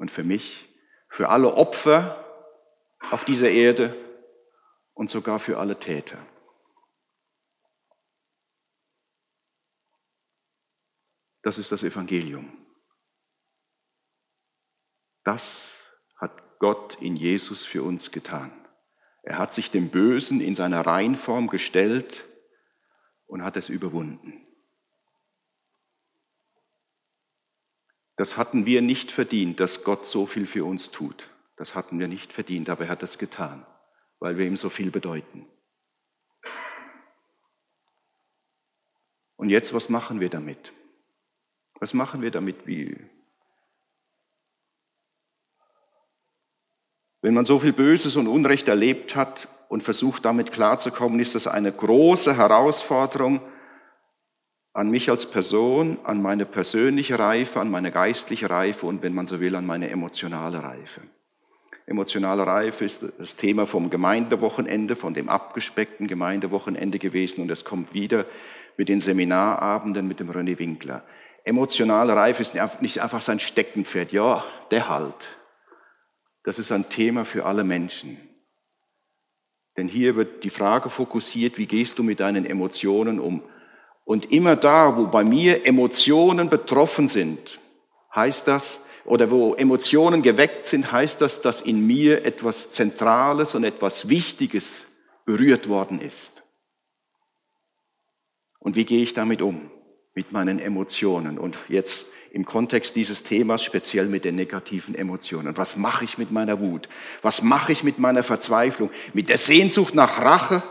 und 0.00 0.10
für 0.10 0.24
mich, 0.24 0.66
für 1.10 1.28
alle 1.28 1.52
Opfer 1.54 2.24
auf 3.10 3.26
dieser 3.26 3.50
Erde 3.50 3.94
und 4.94 5.10
sogar 5.10 5.38
für 5.38 5.58
alle 5.58 5.78
Täter. 5.78 6.16
Das 11.42 11.58
ist 11.58 11.70
das 11.70 11.82
Evangelium. 11.82 12.66
Das 15.22 15.82
hat 16.16 16.58
Gott 16.58 16.96
in 17.02 17.16
Jesus 17.16 17.66
für 17.66 17.82
uns 17.82 18.10
getan. 18.10 18.52
Er 19.22 19.36
hat 19.36 19.52
sich 19.52 19.70
dem 19.70 19.90
Bösen 19.90 20.40
in 20.40 20.54
seiner 20.54 20.86
Reinform 20.86 21.48
gestellt 21.48 22.26
und 23.26 23.44
hat 23.44 23.58
es 23.58 23.68
überwunden. 23.68 24.46
Das 28.20 28.36
hatten 28.36 28.66
wir 28.66 28.82
nicht 28.82 29.12
verdient, 29.12 29.60
dass 29.60 29.82
Gott 29.82 30.06
so 30.06 30.26
viel 30.26 30.46
für 30.46 30.66
uns 30.66 30.90
tut. 30.90 31.30
Das 31.56 31.74
hatten 31.74 31.98
wir 31.98 32.06
nicht 32.06 32.34
verdient, 32.34 32.68
aber 32.68 32.84
er 32.84 32.90
hat 32.90 33.02
es 33.02 33.16
getan, 33.16 33.64
weil 34.18 34.36
wir 34.36 34.44
ihm 34.44 34.58
so 34.58 34.68
viel 34.68 34.90
bedeuten. 34.90 35.46
Und 39.36 39.48
jetzt, 39.48 39.72
was 39.72 39.88
machen 39.88 40.20
wir 40.20 40.28
damit? 40.28 40.74
Was 41.78 41.94
machen 41.94 42.20
wir 42.20 42.30
damit? 42.30 42.66
Wie? 42.66 42.94
Wenn 47.22 47.32
man 47.32 47.46
so 47.46 47.58
viel 47.58 47.72
Böses 47.72 48.16
und 48.16 48.28
Unrecht 48.28 48.68
erlebt 48.68 49.16
hat 49.16 49.48
und 49.70 49.82
versucht 49.82 50.26
damit 50.26 50.52
klarzukommen, 50.52 51.20
ist 51.20 51.34
das 51.34 51.46
eine 51.46 51.72
große 51.72 52.36
Herausforderung 52.36 53.40
an 54.72 54.90
mich 54.90 55.10
als 55.10 55.26
Person, 55.26 55.98
an 56.04 56.22
meine 56.22 56.46
persönliche 56.46 57.18
Reife, 57.18 57.60
an 57.60 57.70
meine 57.70 57.90
geistliche 57.90 58.50
Reife 58.50 58.86
und 58.86 59.02
wenn 59.02 59.14
man 59.14 59.26
so 59.26 59.40
will, 59.40 59.56
an 59.56 59.66
meine 59.66 59.90
emotionale 59.90 60.62
Reife. 60.62 61.02
Emotionale 61.86 62.46
Reife 62.46 62.84
ist 62.84 63.04
das 63.18 63.34
Thema 63.34 63.66
vom 63.66 63.90
Gemeindewochenende, 63.90 64.94
von 64.94 65.12
dem 65.12 65.28
abgespeckten 65.28 66.06
Gemeindewochenende 66.06 67.00
gewesen 67.00 67.42
und 67.42 67.50
es 67.50 67.64
kommt 67.64 67.94
wieder 67.94 68.26
mit 68.76 68.88
den 68.88 69.00
Seminarabenden 69.00 70.06
mit 70.06 70.20
dem 70.20 70.30
René 70.30 70.58
Winkler. 70.58 71.02
Emotionale 71.42 72.14
Reife 72.14 72.42
ist 72.42 72.54
nicht 72.80 73.02
einfach 73.02 73.20
sein 73.20 73.40
Steckenpferd. 73.40 74.12
Ja, 74.12 74.44
der 74.70 74.88
halt. 74.88 75.36
Das 76.44 76.58
ist 76.58 76.70
ein 76.70 76.88
Thema 76.88 77.24
für 77.24 77.44
alle 77.44 77.64
Menschen. 77.64 78.18
Denn 79.76 79.88
hier 79.88 80.16
wird 80.16 80.44
die 80.44 80.50
Frage 80.50 80.90
fokussiert, 80.90 81.58
wie 81.58 81.66
gehst 81.66 81.98
du 81.98 82.02
mit 82.02 82.20
deinen 82.20 82.46
Emotionen 82.46 83.18
um? 83.18 83.42
Und 84.10 84.32
immer 84.32 84.56
da, 84.56 84.96
wo 84.96 85.06
bei 85.06 85.22
mir 85.22 85.64
Emotionen 85.64 86.50
betroffen 86.50 87.06
sind, 87.06 87.60
heißt 88.12 88.48
das, 88.48 88.80
oder 89.04 89.30
wo 89.30 89.54
Emotionen 89.54 90.20
geweckt 90.20 90.66
sind, 90.66 90.90
heißt 90.90 91.20
das, 91.20 91.42
dass 91.42 91.60
in 91.60 91.86
mir 91.86 92.24
etwas 92.24 92.72
Zentrales 92.72 93.54
und 93.54 93.62
etwas 93.62 94.08
Wichtiges 94.08 94.86
berührt 95.26 95.68
worden 95.68 96.00
ist. 96.00 96.42
Und 98.58 98.74
wie 98.74 98.84
gehe 98.84 99.00
ich 99.00 99.14
damit 99.14 99.42
um? 99.42 99.70
mit 100.12 100.32
meinen 100.32 100.58
Emotionen 100.58 101.38
und 101.38 101.56
jetzt 101.68 102.06
im 102.32 102.44
Kontext 102.44 102.96
dieses 102.96 103.22
Themas 103.22 103.62
speziell 103.62 104.06
mit 104.06 104.24
den 104.24 104.34
negativen 104.34 104.96
Emotionen. 104.96 105.56
Was 105.56 105.76
mache 105.76 106.04
ich 106.04 106.18
mit 106.18 106.32
meiner 106.32 106.58
Wut? 106.58 106.88
Was 107.22 107.42
mache 107.42 107.70
ich 107.70 107.84
mit 107.84 108.00
meiner 108.00 108.24
Verzweiflung? 108.24 108.90
Mit 109.14 109.28
der 109.28 109.38
Sehnsucht 109.38 109.94
nach 109.94 110.20
Rache? 110.20 110.64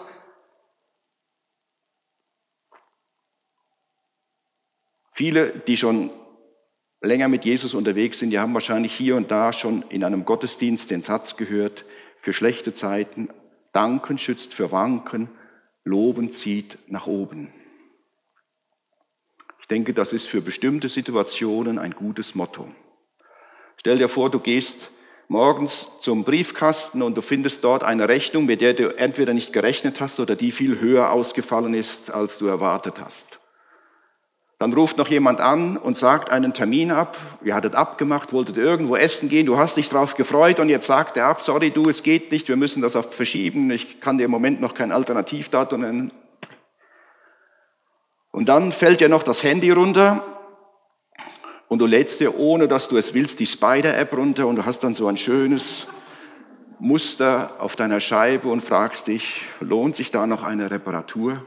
Viele, 5.19 5.51
die 5.67 5.75
schon 5.75 6.11
länger 7.01 7.27
mit 7.27 7.43
Jesus 7.43 7.73
unterwegs 7.73 8.19
sind, 8.19 8.29
die 8.29 8.39
haben 8.39 8.53
wahrscheinlich 8.53 8.93
hier 8.93 9.17
und 9.17 9.31
da 9.31 9.51
schon 9.51 9.83
in 9.89 10.03
einem 10.05 10.23
Gottesdienst 10.23 10.89
den 10.91 11.01
Satz 11.01 11.35
gehört, 11.35 11.83
für 12.17 12.31
schlechte 12.31 12.73
Zeiten, 12.73 13.29
danken 13.73 14.17
schützt 14.17 14.53
für 14.53 14.71
Wanken, 14.71 15.29
loben 15.83 16.31
zieht 16.31 16.77
nach 16.87 17.05
oben 17.05 17.53
denke, 19.69 19.93
das 19.93 20.13
ist 20.13 20.27
für 20.27 20.41
bestimmte 20.41 20.89
Situationen 20.89 21.79
ein 21.79 21.91
gutes 21.91 22.35
Motto. 22.35 22.67
Stell 23.77 23.97
dir 23.97 24.09
vor, 24.09 24.29
du 24.29 24.39
gehst 24.39 24.91
morgens 25.27 25.87
zum 25.99 26.23
Briefkasten 26.23 27.01
und 27.01 27.15
du 27.15 27.21
findest 27.21 27.63
dort 27.63 27.83
eine 27.83 28.09
Rechnung, 28.09 28.45
mit 28.45 28.61
der 28.61 28.73
du 28.73 28.97
entweder 28.97 29.33
nicht 29.33 29.53
gerechnet 29.53 29.99
hast 29.99 30.19
oder 30.19 30.35
die 30.35 30.51
viel 30.51 30.79
höher 30.79 31.11
ausgefallen 31.11 31.73
ist, 31.73 32.11
als 32.11 32.39
du 32.39 32.47
erwartet 32.47 32.99
hast. 32.99 33.28
Dann 34.59 34.73
ruft 34.73 34.97
noch 34.97 35.07
jemand 35.07 35.41
an 35.41 35.77
und 35.77 35.97
sagt 35.97 36.29
einen 36.29 36.53
Termin 36.53 36.91
ab. 36.91 37.17
Ihr 37.43 37.55
hattet 37.55 37.75
abgemacht, 37.75 38.33
wolltet 38.33 38.57
irgendwo 38.57 38.95
essen 38.95 39.29
gehen, 39.29 39.45
du 39.45 39.57
hast 39.57 39.77
dich 39.77 39.89
drauf 39.89 40.15
gefreut 40.15 40.59
und 40.59 40.69
jetzt 40.69 40.85
sagt 40.85 41.17
er 41.17 41.25
ab, 41.25 41.41
sorry 41.41 41.71
du, 41.71 41.89
es 41.89 42.03
geht 42.03 42.31
nicht, 42.31 42.47
wir 42.49 42.57
müssen 42.57 42.81
das 42.81 42.95
auf 42.95 43.13
verschieben, 43.13 43.71
ich 43.71 44.01
kann 44.01 44.17
dir 44.17 44.25
im 44.25 44.31
Moment 44.31 44.61
noch 44.61 44.75
kein 44.75 44.91
Alternativdatum 44.91 45.81
nennen, 45.81 46.11
und 48.31 48.47
dann 48.47 48.71
fällt 48.71 48.99
dir 48.99 49.09
noch 49.09 49.23
das 49.23 49.43
Handy 49.43 49.71
runter 49.71 50.23
und 51.67 51.79
du 51.79 51.85
lädst 51.85 52.19
dir, 52.19 52.37
ohne 52.37 52.67
dass 52.67 52.87
du 52.87 52.97
es 52.97 53.13
willst, 53.13 53.39
die 53.39 53.45
Spider-App 53.45 54.13
runter 54.13 54.47
und 54.47 54.57
du 54.57 54.65
hast 54.65 54.83
dann 54.83 54.93
so 54.93 55.07
ein 55.07 55.17
schönes 55.17 55.87
Muster 56.79 57.55
auf 57.59 57.75
deiner 57.75 57.99
Scheibe 57.99 58.47
und 58.47 58.61
fragst 58.61 59.07
dich, 59.07 59.41
lohnt 59.59 59.95
sich 59.95 60.11
da 60.11 60.27
noch 60.27 60.43
eine 60.43 60.71
Reparatur? 60.71 61.43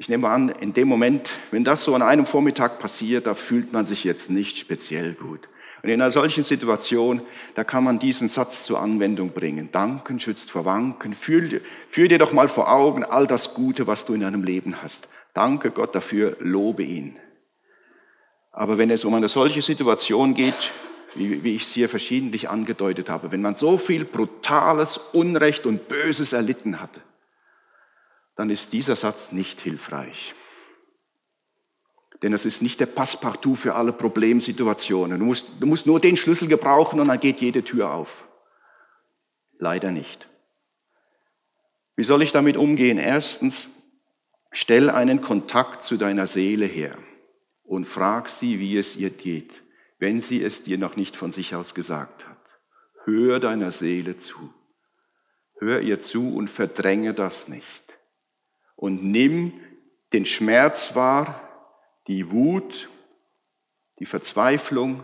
Ich 0.00 0.08
nehme 0.08 0.28
an, 0.28 0.48
in 0.48 0.72
dem 0.72 0.86
Moment, 0.86 1.30
wenn 1.50 1.64
das 1.64 1.82
so 1.82 1.92
an 1.92 2.02
einem 2.02 2.24
Vormittag 2.24 2.78
passiert, 2.78 3.26
da 3.26 3.34
fühlt 3.34 3.72
man 3.72 3.84
sich 3.84 4.04
jetzt 4.04 4.30
nicht 4.30 4.56
speziell 4.56 5.14
gut. 5.14 5.48
Und 5.82 5.90
in 5.90 6.00
einer 6.00 6.12
solchen 6.12 6.44
Situation, 6.44 7.20
da 7.56 7.64
kann 7.64 7.82
man 7.82 7.98
diesen 7.98 8.28
Satz 8.28 8.64
zur 8.64 8.80
Anwendung 8.80 9.30
bringen. 9.30 9.70
Danken 9.72 10.20
schützt 10.20 10.52
vor 10.52 10.64
Wanken. 10.64 11.14
Führ, 11.14 11.60
führ 11.90 12.06
dir 12.06 12.18
doch 12.18 12.32
mal 12.32 12.48
vor 12.48 12.70
Augen 12.70 13.02
all 13.02 13.26
das 13.26 13.54
Gute, 13.54 13.88
was 13.88 14.04
du 14.04 14.14
in 14.14 14.20
deinem 14.20 14.44
Leben 14.44 14.82
hast. 14.82 15.08
Danke 15.34 15.72
Gott 15.72 15.96
dafür, 15.96 16.36
lobe 16.38 16.84
ihn. 16.84 17.18
Aber 18.52 18.78
wenn 18.78 18.90
es 18.90 19.04
um 19.04 19.14
eine 19.14 19.28
solche 19.28 19.62
Situation 19.62 20.34
geht, 20.34 20.72
wie, 21.16 21.42
wie 21.42 21.56
ich 21.56 21.62
es 21.62 21.72
hier 21.72 21.88
verschiedentlich 21.88 22.48
angedeutet 22.48 23.10
habe, 23.10 23.32
wenn 23.32 23.42
man 23.42 23.56
so 23.56 23.76
viel 23.76 24.04
brutales 24.04 24.98
Unrecht 25.12 25.66
und 25.66 25.88
Böses 25.88 26.32
erlitten 26.32 26.80
hat, 26.80 26.90
dann 28.38 28.50
ist 28.50 28.72
dieser 28.72 28.94
Satz 28.94 29.32
nicht 29.32 29.60
hilfreich. 29.60 30.32
Denn 32.22 32.32
es 32.32 32.46
ist 32.46 32.62
nicht 32.62 32.78
der 32.78 32.86
Passepartout 32.86 33.56
für 33.56 33.74
alle 33.74 33.92
Problemsituationen. 33.92 35.18
Du 35.18 35.26
musst, 35.26 35.46
du 35.58 35.66
musst 35.66 35.86
nur 35.86 35.98
den 35.98 36.16
Schlüssel 36.16 36.46
gebrauchen 36.46 37.00
und 37.00 37.08
dann 37.08 37.18
geht 37.18 37.40
jede 37.40 37.64
Tür 37.64 37.92
auf. 37.92 38.28
Leider 39.58 39.90
nicht. 39.90 40.28
Wie 41.96 42.04
soll 42.04 42.22
ich 42.22 42.30
damit 42.30 42.56
umgehen? 42.56 42.98
Erstens, 42.98 43.70
stell 44.52 44.88
einen 44.88 45.20
Kontakt 45.20 45.82
zu 45.82 45.96
deiner 45.96 46.28
Seele 46.28 46.66
her 46.66 46.96
und 47.64 47.86
frag 47.86 48.28
sie, 48.28 48.60
wie 48.60 48.78
es 48.78 48.94
ihr 48.94 49.10
geht, 49.10 49.64
wenn 49.98 50.20
sie 50.20 50.44
es 50.44 50.62
dir 50.62 50.78
noch 50.78 50.94
nicht 50.94 51.16
von 51.16 51.32
sich 51.32 51.56
aus 51.56 51.74
gesagt 51.74 52.24
hat. 52.28 52.38
Hör 53.02 53.40
deiner 53.40 53.72
Seele 53.72 54.16
zu. 54.16 54.54
Hör 55.58 55.80
ihr 55.80 56.00
zu 56.00 56.36
und 56.36 56.48
verdränge 56.48 57.14
das 57.14 57.48
nicht. 57.48 57.87
Und 58.78 59.02
nimm 59.02 59.52
den 60.12 60.24
Schmerz 60.24 60.94
wahr, 60.94 61.42
die 62.06 62.30
Wut, 62.30 62.88
die 63.98 64.06
Verzweiflung, 64.06 65.02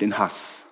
den 0.00 0.16
Hass. 0.16 0.62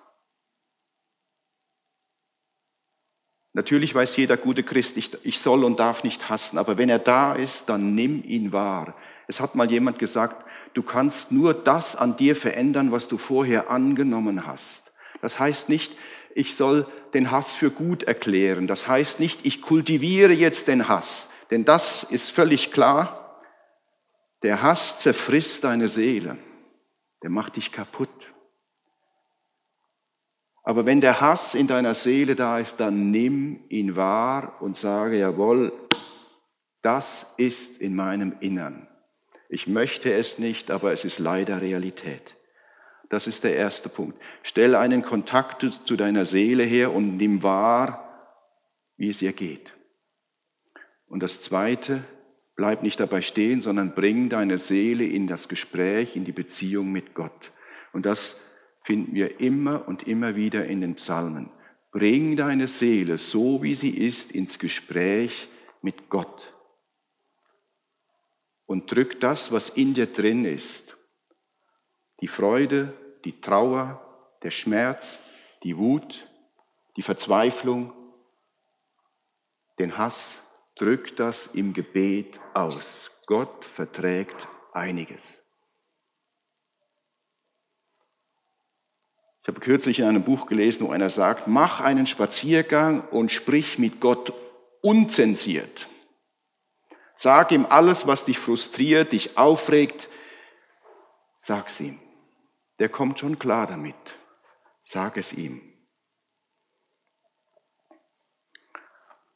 Natürlich 3.53 3.93
weiß 3.93 4.17
jeder 4.17 4.35
gute 4.35 4.63
Christ, 4.63 4.97
ich, 4.97 5.11
ich, 5.23 5.39
soll 5.39 5.63
und 5.63 5.79
darf 5.79 6.03
nicht 6.03 6.27
hassen, 6.27 6.57
aber 6.57 6.79
wenn 6.79 6.89
er 6.89 6.97
da 6.97 7.35
ist, 7.35 7.69
dann 7.69 7.93
nimm 7.93 8.23
ihn 8.23 8.51
wahr. 8.51 8.95
Es 9.27 9.39
hat 9.41 9.53
mal 9.53 9.69
jemand 9.69 9.99
gesagt, 9.99 10.43
du 10.73 10.81
kannst 10.81 11.31
nur 11.31 11.53
das 11.53 11.95
an 11.95 12.17
dir 12.17 12.35
verändern, 12.35 12.91
was 12.91 13.07
du 13.07 13.19
vorher 13.19 13.69
angenommen 13.69 14.47
hast. 14.47 14.91
Das 15.21 15.37
heißt 15.37 15.69
nicht, 15.69 15.95
ich 16.35 16.55
soll 16.55 16.87
den 17.13 17.31
Hass 17.31 17.53
für 17.53 17.71
gut 17.71 18.03
erklären. 18.03 18.67
Das 18.67 18.87
heißt 18.87 19.19
nicht, 19.19 19.45
ich 19.45 19.61
kultiviere 19.61 20.33
jetzt 20.33 20.67
den 20.67 20.87
Hass, 20.87 21.27
denn 21.49 21.65
das 21.65 22.03
ist 22.03 22.31
völlig 22.31 22.71
klar. 22.71 23.41
Der 24.43 24.61
Hass 24.61 24.99
zerfrisst 24.99 25.63
deine 25.63 25.89
Seele. 25.89 26.37
Der 27.21 27.29
macht 27.29 27.55
dich 27.55 27.71
kaputt. 27.71 28.09
Aber 30.63 30.85
wenn 30.85 31.01
der 31.01 31.21
Hass 31.21 31.55
in 31.55 31.67
deiner 31.67 31.95
Seele 31.95 32.35
da 32.35 32.59
ist, 32.59 32.79
dann 32.79 33.11
nimm 33.11 33.63
ihn 33.69 33.95
wahr 33.95 34.61
und 34.61 34.77
sage, 34.77 35.17
jawohl, 35.17 35.73
das 36.81 37.25
ist 37.37 37.77
in 37.79 37.95
meinem 37.95 38.35
Innern. 38.39 38.87
Ich 39.49 39.67
möchte 39.67 40.13
es 40.13 40.39
nicht, 40.39 40.71
aber 40.71 40.93
es 40.93 41.03
ist 41.03 41.19
leider 41.19 41.61
Realität. 41.61 42.35
Das 43.11 43.27
ist 43.27 43.43
der 43.43 43.57
erste 43.57 43.89
Punkt. 43.89 44.17
Stell 44.41 44.73
einen 44.73 45.01
Kontakt 45.01 45.65
zu 45.69 45.97
deiner 45.97 46.25
Seele 46.25 46.63
her 46.63 46.93
und 46.93 47.17
nimm 47.17 47.43
wahr, 47.43 48.39
wie 48.95 49.09
es 49.09 49.21
ihr 49.21 49.33
geht. 49.33 49.73
Und 51.07 51.21
das 51.21 51.41
zweite, 51.41 52.05
bleib 52.55 52.83
nicht 52.83 53.01
dabei 53.01 53.21
stehen, 53.21 53.59
sondern 53.59 53.95
bring 53.95 54.29
deine 54.29 54.57
Seele 54.57 55.03
in 55.03 55.27
das 55.27 55.49
Gespräch, 55.49 56.15
in 56.15 56.23
die 56.23 56.31
Beziehung 56.31 56.93
mit 56.93 57.13
Gott. 57.13 57.51
Und 57.91 58.05
das 58.05 58.39
finden 58.83 59.13
wir 59.13 59.41
immer 59.41 59.89
und 59.89 60.07
immer 60.07 60.37
wieder 60.37 60.65
in 60.67 60.79
den 60.79 60.95
Psalmen. 60.95 61.49
Bring 61.91 62.37
deine 62.37 62.69
Seele, 62.69 63.17
so 63.17 63.61
wie 63.61 63.75
sie 63.75 63.89
ist, 63.89 64.31
ins 64.31 64.57
Gespräch 64.57 65.49
mit 65.81 66.09
Gott. 66.09 66.53
Und 68.65 68.89
drück 68.89 69.19
das, 69.19 69.51
was 69.51 69.67
in 69.67 69.95
dir 69.95 70.05
drin 70.05 70.45
ist. 70.45 70.95
Die 72.21 72.29
Freude, 72.29 72.93
die 73.25 73.39
Trauer, 73.41 74.01
der 74.43 74.51
Schmerz, 74.51 75.19
die 75.63 75.77
Wut, 75.77 76.27
die 76.97 77.01
Verzweiflung, 77.01 77.93
den 79.79 79.97
Hass, 79.97 80.39
drück 80.75 81.15
das 81.15 81.47
im 81.47 81.73
Gebet 81.73 82.39
aus. 82.53 83.11
Gott 83.25 83.65
verträgt 83.65 84.47
einiges. 84.73 85.41
Ich 89.41 89.47
habe 89.47 89.59
kürzlich 89.59 89.99
in 89.99 90.05
einem 90.05 90.23
Buch 90.23 90.45
gelesen, 90.45 90.87
wo 90.87 90.91
einer 90.91 91.09
sagt, 91.09 91.47
mach 91.47 91.79
einen 91.79 92.05
Spaziergang 92.05 93.07
und 93.09 93.31
sprich 93.31 93.79
mit 93.79 93.99
Gott 93.99 94.33
unzensiert. 94.81 95.87
Sag 97.15 97.51
ihm 97.51 97.65
alles, 97.67 98.05
was 98.05 98.25
dich 98.25 98.37
frustriert, 98.37 99.11
dich 99.11 99.37
aufregt, 99.37 100.09
sag's 101.39 101.79
ihm. 101.79 101.99
Der 102.81 102.89
kommt 102.89 103.19
schon 103.19 103.37
klar 103.37 103.67
damit. 103.67 103.93
Sag 104.85 105.15
es 105.15 105.33
ihm. 105.33 105.61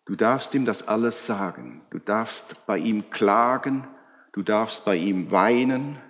Du 0.07 0.15
darfst 0.15 0.55
ihm 0.55 0.65
das 0.65 0.87
alles 0.87 1.27
sagen. 1.27 1.85
Du 1.91 1.99
darfst 1.99 2.65
bei 2.65 2.79
ihm 2.79 3.11
klagen. 3.11 3.87
Du 4.33 4.41
darfst 4.41 4.83
bei 4.83 4.95
ihm 4.95 5.29
weinen. 5.29 6.01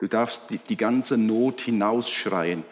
Du 0.00 0.08
darfst 0.08 0.50
die, 0.50 0.58
die 0.58 0.76
ganze 0.76 1.16
Not 1.16 1.60
hinausschreien. 1.60 2.64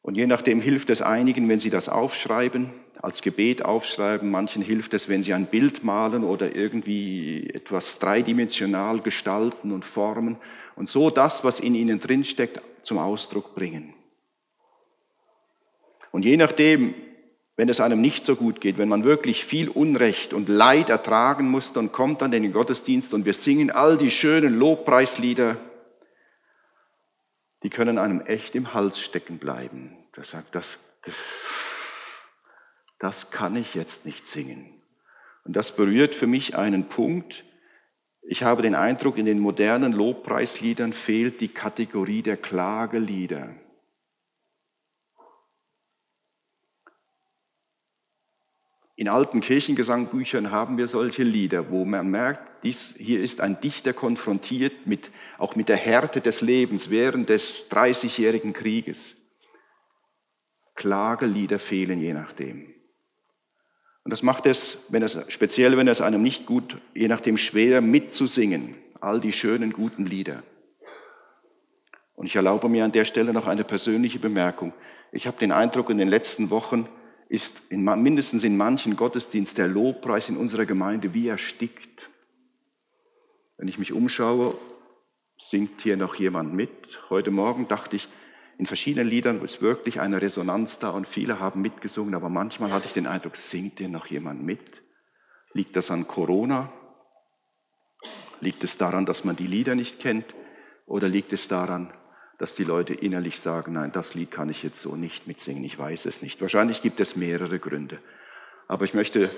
Und 0.00 0.14
je 0.14 0.26
nachdem 0.26 0.62
hilft 0.62 0.88
es 0.88 1.02
einigen, 1.02 1.50
wenn 1.50 1.60
sie 1.60 1.68
das 1.68 1.90
aufschreiben, 1.90 2.72
als 3.02 3.22
Gebet 3.22 3.64
aufschreiben. 3.64 4.30
Manchen 4.30 4.62
hilft 4.62 4.94
es, 4.94 5.08
wenn 5.08 5.22
sie 5.22 5.34
ein 5.34 5.46
Bild 5.46 5.84
malen 5.84 6.24
oder 6.24 6.54
irgendwie 6.54 7.48
etwas 7.52 7.98
dreidimensional 7.98 9.00
gestalten 9.00 9.72
und 9.72 9.84
formen 9.84 10.36
und 10.76 10.88
so 10.88 11.10
das, 11.10 11.44
was 11.44 11.60
in 11.60 11.74
ihnen 11.74 12.00
drinsteckt, 12.00 12.60
zum 12.82 12.98
Ausdruck 12.98 13.54
bringen. 13.54 13.94
Und 16.10 16.24
je 16.24 16.36
nachdem, 16.36 16.94
wenn 17.56 17.68
es 17.68 17.80
einem 17.80 18.00
nicht 18.00 18.24
so 18.24 18.36
gut 18.36 18.60
geht, 18.60 18.78
wenn 18.78 18.88
man 18.88 19.04
wirklich 19.04 19.44
viel 19.44 19.68
Unrecht 19.68 20.32
und 20.32 20.48
Leid 20.48 20.90
ertragen 20.90 21.50
muss, 21.50 21.72
dann 21.72 21.92
kommt 21.92 22.22
dann 22.22 22.32
in 22.32 22.44
den 22.44 22.52
Gottesdienst 22.52 23.12
und 23.12 23.26
wir 23.26 23.34
singen 23.34 23.70
all 23.70 23.98
die 23.98 24.10
schönen 24.10 24.58
Lobpreislieder, 24.58 25.56
die 27.62 27.70
können 27.70 27.98
einem 27.98 28.20
echt 28.20 28.54
im 28.54 28.72
Hals 28.72 29.00
stecken 29.00 29.38
bleiben. 29.38 29.96
Das 30.12 30.30
das, 30.52 30.78
das, 31.04 31.14
das 32.98 33.30
kann 33.30 33.56
ich 33.56 33.74
jetzt 33.74 34.06
nicht 34.06 34.26
singen. 34.26 34.74
Und 35.44 35.54
das 35.54 35.74
berührt 35.74 36.14
für 36.14 36.26
mich 36.26 36.56
einen 36.56 36.88
Punkt. 36.88 37.44
Ich 38.22 38.42
habe 38.42 38.62
den 38.62 38.74
Eindruck, 38.74 39.16
in 39.16 39.26
den 39.26 39.38
modernen 39.38 39.92
Lobpreisliedern 39.92 40.92
fehlt 40.92 41.40
die 41.40 41.48
Kategorie 41.48 42.22
der 42.22 42.36
Klagelieder. 42.36 43.54
In 48.96 49.08
alten 49.08 49.40
Kirchengesangbüchern 49.40 50.50
haben 50.50 50.76
wir 50.76 50.88
solche 50.88 51.22
Lieder, 51.22 51.70
wo 51.70 51.84
man 51.84 52.10
merkt, 52.10 52.64
dies, 52.64 52.94
hier 52.98 53.22
ist 53.22 53.40
ein 53.40 53.60
Dichter 53.60 53.92
konfrontiert 53.92 54.88
mit, 54.88 55.12
auch 55.38 55.54
mit 55.54 55.68
der 55.68 55.76
Härte 55.76 56.20
des 56.20 56.40
Lebens 56.40 56.90
während 56.90 57.28
des 57.28 57.70
30-jährigen 57.70 58.52
Krieges. 58.52 59.14
Klagelieder 60.74 61.60
fehlen 61.60 62.00
je 62.00 62.12
nachdem. 62.12 62.74
Und 64.08 64.12
das 64.12 64.22
macht 64.22 64.46
es, 64.46 64.78
wenn 64.88 65.02
es, 65.02 65.18
speziell 65.28 65.76
wenn 65.76 65.86
es 65.86 66.00
einem 66.00 66.22
nicht 66.22 66.46
gut, 66.46 66.78
je 66.94 67.08
nachdem 67.08 67.36
schwer 67.36 67.82
mitzusingen. 67.82 68.74
All 69.02 69.20
die 69.20 69.34
schönen, 69.34 69.70
guten 69.70 70.06
Lieder. 70.06 70.42
Und 72.14 72.24
ich 72.24 72.34
erlaube 72.34 72.70
mir 72.70 72.86
an 72.86 72.92
der 72.92 73.04
Stelle 73.04 73.34
noch 73.34 73.46
eine 73.46 73.64
persönliche 73.64 74.18
Bemerkung. 74.18 74.72
Ich 75.12 75.26
habe 75.26 75.38
den 75.38 75.52
Eindruck, 75.52 75.90
in 75.90 75.98
den 75.98 76.08
letzten 76.08 76.48
Wochen 76.48 76.88
ist 77.28 77.60
in, 77.68 77.84
mindestens 77.84 78.44
in 78.44 78.56
manchen 78.56 78.96
Gottesdienst 78.96 79.58
der 79.58 79.68
Lobpreis 79.68 80.30
in 80.30 80.38
unserer 80.38 80.64
Gemeinde 80.64 81.12
wie 81.12 81.28
erstickt. 81.28 82.08
Wenn 83.58 83.68
ich 83.68 83.76
mich 83.76 83.92
umschaue, 83.92 84.56
singt 85.50 85.82
hier 85.82 85.98
noch 85.98 86.14
jemand 86.14 86.54
mit. 86.54 86.70
Heute 87.10 87.30
Morgen 87.30 87.68
dachte 87.68 87.96
ich, 87.96 88.08
in 88.58 88.66
verschiedenen 88.66 89.08
Liedern 89.08 89.40
ist 89.40 89.62
wirklich 89.62 90.00
eine 90.00 90.20
Resonanz 90.20 90.80
da 90.80 90.90
und 90.90 91.06
viele 91.06 91.38
haben 91.38 91.62
mitgesungen, 91.62 92.16
aber 92.16 92.28
manchmal 92.28 92.72
hatte 92.72 92.86
ich 92.86 92.92
den 92.92 93.06
Eindruck, 93.06 93.36
singt 93.36 93.78
hier 93.78 93.88
noch 93.88 94.06
jemand 94.06 94.42
mit? 94.42 94.82
Liegt 95.52 95.76
das 95.76 95.92
an 95.92 96.08
Corona? 96.08 96.72
Liegt 98.40 98.64
es 98.64 98.76
daran, 98.76 99.06
dass 99.06 99.24
man 99.24 99.36
die 99.36 99.46
Lieder 99.46 99.76
nicht 99.76 100.00
kennt? 100.00 100.34
Oder 100.86 101.08
liegt 101.08 101.32
es 101.32 101.46
daran, 101.46 101.92
dass 102.38 102.56
die 102.56 102.64
Leute 102.64 102.94
innerlich 102.94 103.38
sagen, 103.38 103.74
nein, 103.74 103.92
das 103.92 104.14
Lied 104.14 104.32
kann 104.32 104.50
ich 104.50 104.64
jetzt 104.64 104.80
so 104.80 104.96
nicht 104.96 105.28
mitsingen, 105.28 105.62
ich 105.62 105.78
weiß 105.78 106.06
es 106.06 106.20
nicht. 106.20 106.40
Wahrscheinlich 106.40 106.82
gibt 106.82 106.98
es 106.98 107.14
mehrere 107.14 107.60
Gründe. 107.60 108.00
Aber 108.66 108.84
ich 108.84 108.94
möchte 108.94 109.30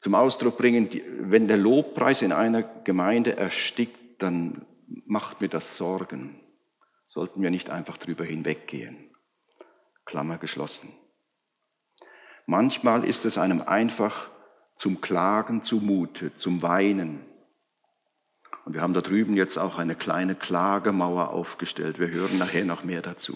zum 0.00 0.16
Ausdruck 0.16 0.58
bringen, 0.58 0.88
wenn 1.30 1.46
der 1.46 1.56
Lobpreis 1.56 2.22
in 2.22 2.32
einer 2.32 2.62
Gemeinde 2.62 3.36
erstickt, 3.36 4.20
dann 4.20 4.66
macht 5.06 5.40
mir 5.40 5.48
das 5.48 5.76
Sorgen. 5.76 6.40
Sollten 7.06 7.42
wir 7.42 7.50
nicht 7.50 7.70
einfach 7.70 7.96
drüber 7.96 8.24
hinweggehen. 8.24 9.10
Klammer 10.04 10.38
geschlossen. 10.38 10.92
Manchmal 12.46 13.04
ist 13.04 13.24
es 13.24 13.38
einem 13.38 13.62
einfach 13.62 14.30
zum 14.76 15.00
Klagen 15.00 15.62
zumute, 15.62 16.34
zum 16.34 16.62
Weinen, 16.62 17.28
und 18.68 18.74
wir 18.74 18.82
haben 18.82 18.92
da 18.92 19.00
drüben 19.00 19.34
jetzt 19.34 19.56
auch 19.56 19.78
eine 19.78 19.94
kleine 19.94 20.34
Klagemauer 20.34 21.30
aufgestellt. 21.30 21.98
Wir 21.98 22.10
hören 22.10 22.36
nachher 22.36 22.66
noch 22.66 22.84
mehr 22.84 23.00
dazu. 23.00 23.34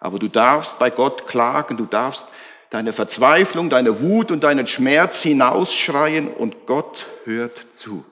Aber 0.00 0.18
du 0.18 0.28
darfst 0.28 0.78
bei 0.78 0.90
Gott 0.90 1.26
klagen, 1.26 1.78
du 1.78 1.86
darfst 1.86 2.28
deine 2.68 2.92
Verzweiflung, 2.92 3.70
deine 3.70 4.02
Wut 4.02 4.30
und 4.30 4.44
deinen 4.44 4.66
Schmerz 4.66 5.22
hinausschreien 5.22 6.28
und 6.28 6.66
Gott 6.66 7.06
hört 7.24 7.68
zu. 7.72 8.04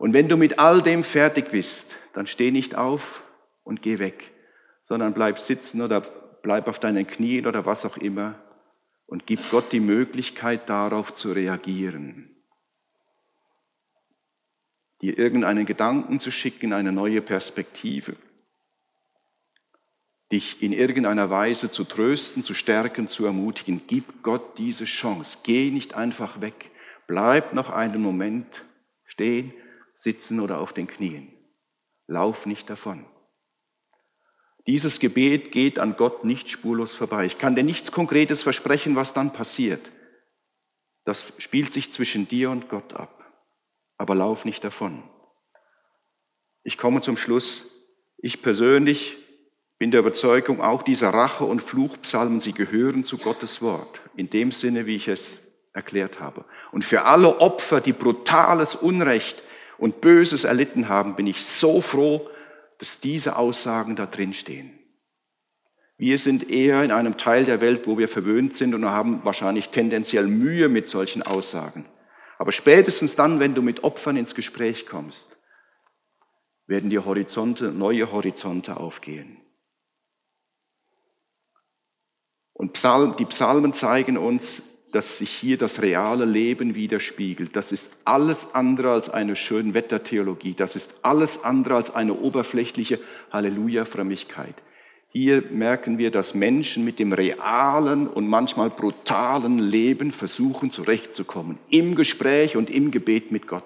Und 0.00 0.12
wenn 0.12 0.28
du 0.28 0.36
mit 0.36 0.58
all 0.58 0.82
dem 0.82 1.04
fertig 1.04 1.50
bist, 1.50 1.94
dann 2.14 2.26
steh 2.26 2.50
nicht 2.50 2.74
auf 2.74 3.22
und 3.62 3.82
geh 3.82 4.00
weg, 4.00 4.32
sondern 4.82 5.14
bleib 5.14 5.38
sitzen 5.38 5.80
oder 5.80 6.00
bleib 6.00 6.66
auf 6.66 6.80
deinen 6.80 7.06
Knien 7.06 7.46
oder 7.46 7.66
was 7.66 7.84
auch 7.84 7.96
immer 7.96 8.34
und 9.06 9.26
gib 9.26 9.48
Gott 9.50 9.70
die 9.70 9.80
Möglichkeit 9.80 10.68
darauf 10.68 11.14
zu 11.14 11.30
reagieren 11.30 12.30
dir 15.02 15.18
irgendeinen 15.18 15.66
Gedanken 15.66 16.20
zu 16.20 16.30
schicken, 16.30 16.72
eine 16.72 16.92
neue 16.92 17.22
Perspektive, 17.22 18.16
dich 20.30 20.62
in 20.62 20.72
irgendeiner 20.72 21.30
Weise 21.30 21.70
zu 21.70 21.84
trösten, 21.84 22.42
zu 22.42 22.54
stärken, 22.54 23.08
zu 23.08 23.24
ermutigen. 23.24 23.82
Gib 23.86 24.22
Gott 24.22 24.58
diese 24.58 24.84
Chance. 24.84 25.38
Geh 25.42 25.70
nicht 25.70 25.94
einfach 25.94 26.40
weg. 26.40 26.70
Bleib 27.06 27.52
noch 27.54 27.70
einen 27.70 28.02
Moment 28.02 28.64
stehen, 29.04 29.52
sitzen 30.00 30.40
oder 30.40 30.58
auf 30.58 30.72
den 30.72 30.88
Knien. 30.88 31.32
Lauf 32.08 32.46
nicht 32.46 32.68
davon. 32.68 33.06
Dieses 34.66 34.98
Gebet 34.98 35.52
geht 35.52 35.78
an 35.78 35.96
Gott 35.96 36.24
nicht 36.24 36.50
spurlos 36.50 36.94
vorbei. 36.94 37.24
Ich 37.24 37.38
kann 37.38 37.54
dir 37.54 37.62
nichts 37.62 37.92
Konkretes 37.92 38.42
versprechen, 38.42 38.96
was 38.96 39.14
dann 39.14 39.32
passiert. 39.32 39.90
Das 41.04 41.32
spielt 41.38 41.72
sich 41.72 41.92
zwischen 41.92 42.26
dir 42.26 42.50
und 42.50 42.68
Gott 42.68 42.92
ab 42.94 43.20
aber 44.00 44.14
lauf 44.14 44.46
nicht 44.46 44.64
davon. 44.64 45.02
Ich 46.62 46.78
komme 46.78 47.02
zum 47.02 47.18
Schluss. 47.18 47.66
Ich 48.16 48.40
persönlich 48.40 49.18
bin 49.78 49.90
der 49.90 50.00
Überzeugung, 50.00 50.62
auch 50.62 50.80
diese 50.82 51.12
Rache- 51.12 51.44
und 51.44 51.62
Fluchpsalmen, 51.62 52.40
sie 52.40 52.54
gehören 52.54 53.04
zu 53.04 53.18
Gottes 53.18 53.60
Wort, 53.60 54.00
in 54.16 54.30
dem 54.30 54.52
Sinne, 54.52 54.86
wie 54.86 54.96
ich 54.96 55.08
es 55.08 55.36
erklärt 55.74 56.18
habe. 56.18 56.46
Und 56.72 56.82
für 56.82 57.04
alle 57.04 57.40
Opfer, 57.40 57.82
die 57.82 57.92
brutales 57.92 58.74
Unrecht 58.74 59.42
und 59.80 60.02
Böses 60.02 60.44
erlitten 60.44 60.88
haben, 60.88 61.16
bin 61.16 61.26
ich 61.26 61.44
so 61.44 61.80
froh, 61.80 62.28
dass 62.78 63.00
diese 63.00 63.36
Aussagen 63.36 63.96
da 63.96 64.06
drin 64.06 64.34
stehen. 64.34 64.78
Wir 65.96 66.18
sind 66.18 66.50
eher 66.50 66.84
in 66.84 66.92
einem 66.92 67.16
Teil 67.16 67.44
der 67.44 67.60
Welt, 67.60 67.86
wo 67.86 67.98
wir 67.98 68.08
verwöhnt 68.08 68.54
sind 68.54 68.74
und 68.74 68.84
haben 68.84 69.24
wahrscheinlich 69.24 69.70
tendenziell 69.70 70.26
Mühe 70.26 70.68
mit 70.68 70.86
solchen 70.86 71.22
Aussagen. 71.22 71.86
Aber 72.38 72.52
spätestens 72.52 73.16
dann, 73.16 73.40
wenn 73.40 73.54
du 73.54 73.62
mit 73.62 73.84
Opfern 73.84 74.16
ins 74.16 74.34
Gespräch 74.34 74.86
kommst, 74.86 75.36
werden 76.66 76.88
dir 76.88 77.04
Horizonte, 77.04 77.72
neue 77.72 78.12
Horizonte 78.12 78.76
aufgehen. 78.76 79.38
Und 82.52 82.74
Psalm, 82.74 83.16
die 83.18 83.24
Psalmen 83.24 83.72
zeigen 83.72 84.16
uns, 84.18 84.62
dass 84.92 85.18
sich 85.18 85.30
hier 85.30 85.56
das 85.56 85.82
reale 85.82 86.24
Leben 86.24 86.74
widerspiegelt. 86.74 87.54
Das 87.54 87.72
ist 87.72 87.90
alles 88.04 88.54
andere 88.54 88.92
als 88.92 89.08
eine 89.08 89.36
Schönwettertheologie. 89.36 90.54
Das 90.54 90.76
ist 90.76 90.92
alles 91.02 91.44
andere 91.44 91.76
als 91.76 91.94
eine 91.94 92.14
oberflächliche 92.14 92.98
Halleluja-Frömmigkeit. 93.32 94.54
Hier 95.12 95.42
merken 95.50 95.98
wir, 95.98 96.10
dass 96.10 96.34
Menschen 96.34 96.84
mit 96.84 96.98
dem 96.98 97.12
realen 97.12 98.06
und 98.06 98.28
manchmal 98.28 98.70
brutalen 98.70 99.58
Leben 99.58 100.12
versuchen 100.12 100.70
zurechtzukommen. 100.70 101.58
Im 101.68 101.96
Gespräch 101.96 102.56
und 102.56 102.70
im 102.70 102.90
Gebet 102.90 103.32
mit 103.32 103.48
Gott. 103.48 103.64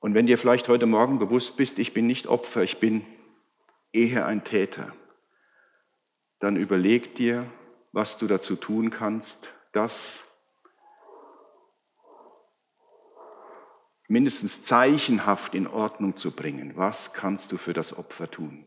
Und 0.00 0.14
wenn 0.14 0.26
dir 0.26 0.36
vielleicht 0.36 0.68
heute 0.68 0.86
Morgen 0.86 1.18
bewusst 1.18 1.56
bist, 1.56 1.78
ich 1.78 1.94
bin 1.94 2.06
nicht 2.06 2.26
Opfer, 2.26 2.62
ich 2.62 2.78
bin 2.78 3.06
eher 3.92 4.26
ein 4.26 4.42
Täter, 4.42 4.92
dann 6.42 6.56
überleg 6.56 7.14
dir, 7.14 7.46
was 7.92 8.18
du 8.18 8.26
dazu 8.26 8.56
tun 8.56 8.90
kannst, 8.90 9.48
das 9.72 10.18
mindestens 14.08 14.60
zeichenhaft 14.60 15.54
in 15.54 15.68
Ordnung 15.68 16.16
zu 16.16 16.32
bringen. 16.32 16.72
Was 16.74 17.12
kannst 17.12 17.52
du 17.52 17.58
für 17.58 17.72
das 17.72 17.96
Opfer 17.96 18.28
tun? 18.28 18.66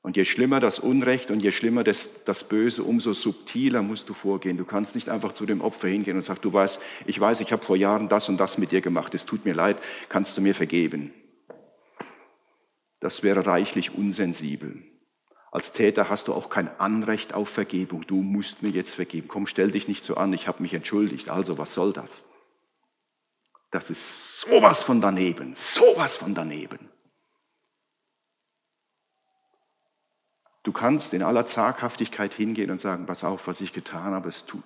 Und 0.00 0.16
je 0.16 0.24
schlimmer 0.24 0.58
das 0.58 0.78
Unrecht 0.78 1.30
und 1.30 1.44
je 1.44 1.50
schlimmer 1.50 1.84
das, 1.84 2.08
das 2.24 2.44
Böse, 2.44 2.82
umso 2.82 3.12
subtiler 3.12 3.82
musst 3.82 4.08
du 4.08 4.14
vorgehen. 4.14 4.56
Du 4.56 4.64
kannst 4.64 4.94
nicht 4.94 5.10
einfach 5.10 5.32
zu 5.32 5.44
dem 5.44 5.60
Opfer 5.60 5.88
hingehen 5.88 6.16
und 6.16 6.22
sagen, 6.22 6.40
du 6.40 6.52
weißt, 6.52 6.80
ich 7.04 7.20
weiß, 7.20 7.42
ich 7.42 7.52
habe 7.52 7.62
vor 7.62 7.76
Jahren 7.76 8.08
das 8.08 8.30
und 8.30 8.38
das 8.38 8.56
mit 8.56 8.72
dir 8.72 8.80
gemacht, 8.80 9.14
es 9.14 9.26
tut 9.26 9.44
mir 9.44 9.54
leid, 9.54 9.76
kannst 10.08 10.38
du 10.38 10.40
mir 10.40 10.54
vergeben? 10.54 11.12
Das 13.00 13.22
wäre 13.22 13.44
reichlich 13.44 13.94
unsensibel. 13.94 14.95
Als 15.56 15.72
Täter 15.72 16.10
hast 16.10 16.28
du 16.28 16.34
auch 16.34 16.50
kein 16.50 16.68
Anrecht 16.78 17.32
auf 17.32 17.48
Vergebung. 17.48 18.06
Du 18.06 18.16
musst 18.16 18.62
mir 18.62 18.68
jetzt 18.68 18.94
vergeben. 18.94 19.26
Komm, 19.26 19.46
stell 19.46 19.70
dich 19.70 19.88
nicht 19.88 20.04
so 20.04 20.14
an, 20.18 20.34
ich 20.34 20.48
habe 20.48 20.62
mich 20.62 20.74
entschuldigt. 20.74 21.30
Also, 21.30 21.56
was 21.56 21.72
soll 21.72 21.94
das? 21.94 22.24
Das 23.70 23.88
ist 23.88 24.42
sowas 24.42 24.82
von 24.82 25.00
daneben, 25.00 25.54
sowas 25.54 26.18
von 26.18 26.34
daneben. 26.34 26.90
Du 30.62 30.74
kannst 30.74 31.14
in 31.14 31.22
aller 31.22 31.46
Zaghaftigkeit 31.46 32.34
hingehen 32.34 32.70
und 32.70 32.82
sagen, 32.82 33.06
pass 33.06 33.24
auf, 33.24 33.46
was 33.46 33.62
ich 33.62 33.72
getan 33.72 34.12
habe, 34.12 34.28
es 34.28 34.44
tut, 34.44 34.62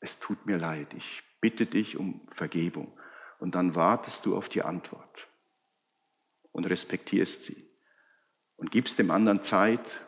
es 0.00 0.18
tut 0.18 0.44
mir 0.44 0.58
leid. 0.58 0.88
Ich 0.94 1.22
bitte 1.40 1.64
dich 1.64 1.96
um 1.96 2.28
Vergebung. 2.32 2.92
Und 3.38 3.54
dann 3.54 3.74
wartest 3.74 4.26
du 4.26 4.36
auf 4.36 4.50
die 4.50 4.60
Antwort 4.60 5.26
und 6.52 6.66
respektierst 6.66 7.44
sie 7.44 7.69
und 8.60 8.70
gibst 8.70 8.98
dem 8.98 9.10
anderen 9.10 9.42
Zeit, 9.42 10.00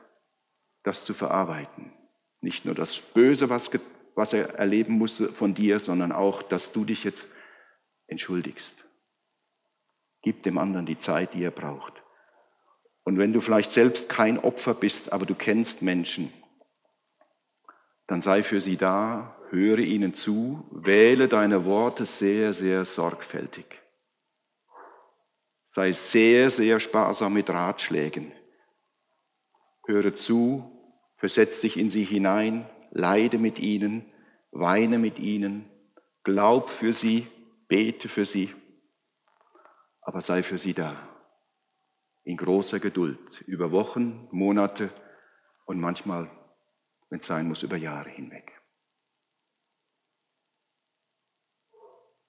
das 0.84 1.04
zu 1.04 1.14
verarbeiten. 1.14 1.92
Nicht 2.40 2.64
nur 2.64 2.74
das 2.74 2.98
Böse, 2.98 3.48
was, 3.48 3.70
was 4.14 4.32
er 4.32 4.54
erleben 4.54 4.98
musste 4.98 5.32
von 5.32 5.54
dir, 5.54 5.80
sondern 5.80 6.12
auch, 6.12 6.42
dass 6.42 6.72
du 6.72 6.84
dich 6.84 7.02
jetzt 7.04 7.26
entschuldigst. 8.06 8.76
Gib 10.22 10.42
dem 10.42 10.58
anderen 10.58 10.86
die 10.86 10.98
Zeit, 10.98 11.34
die 11.34 11.42
er 11.42 11.50
braucht. 11.50 12.02
Und 13.04 13.18
wenn 13.18 13.32
du 13.32 13.40
vielleicht 13.40 13.72
selbst 13.72 14.08
kein 14.08 14.38
Opfer 14.38 14.74
bist, 14.74 15.12
aber 15.12 15.26
du 15.26 15.34
kennst 15.34 15.82
Menschen, 15.82 16.32
dann 18.06 18.20
sei 18.20 18.42
für 18.42 18.60
sie 18.60 18.76
da, 18.76 19.36
höre 19.50 19.78
ihnen 19.78 20.14
zu, 20.14 20.68
wähle 20.70 21.28
deine 21.28 21.64
Worte 21.64 22.06
sehr, 22.06 22.52
sehr 22.52 22.84
sorgfältig. 22.84 23.66
Sei 25.68 25.92
sehr, 25.92 26.50
sehr 26.50 26.80
sparsam 26.80 27.32
mit 27.32 27.48
Ratschlägen. 27.48 28.32
Höre 29.92 30.14
zu, 30.14 30.72
versetz 31.16 31.60
dich 31.60 31.76
in 31.76 31.90
sie 31.90 32.04
hinein, 32.04 32.66
leide 32.92 33.36
mit 33.36 33.58
ihnen, 33.58 34.06
weine 34.50 34.98
mit 34.98 35.18
ihnen, 35.18 35.68
glaub 36.24 36.70
für 36.70 36.94
sie, 36.94 37.26
bete 37.68 38.08
für 38.08 38.24
sie, 38.24 38.54
aber 40.00 40.22
sei 40.22 40.42
für 40.42 40.56
sie 40.56 40.72
da. 40.72 40.96
In 42.24 42.38
großer 42.38 42.80
Geduld, 42.80 43.42
über 43.46 43.70
Wochen, 43.70 44.28
Monate 44.30 44.90
und 45.66 45.78
manchmal, 45.78 46.30
wenn 47.10 47.20
es 47.20 47.26
sein 47.26 47.46
muss, 47.46 47.62
über 47.62 47.76
Jahre 47.76 48.08
hinweg. 48.08 48.50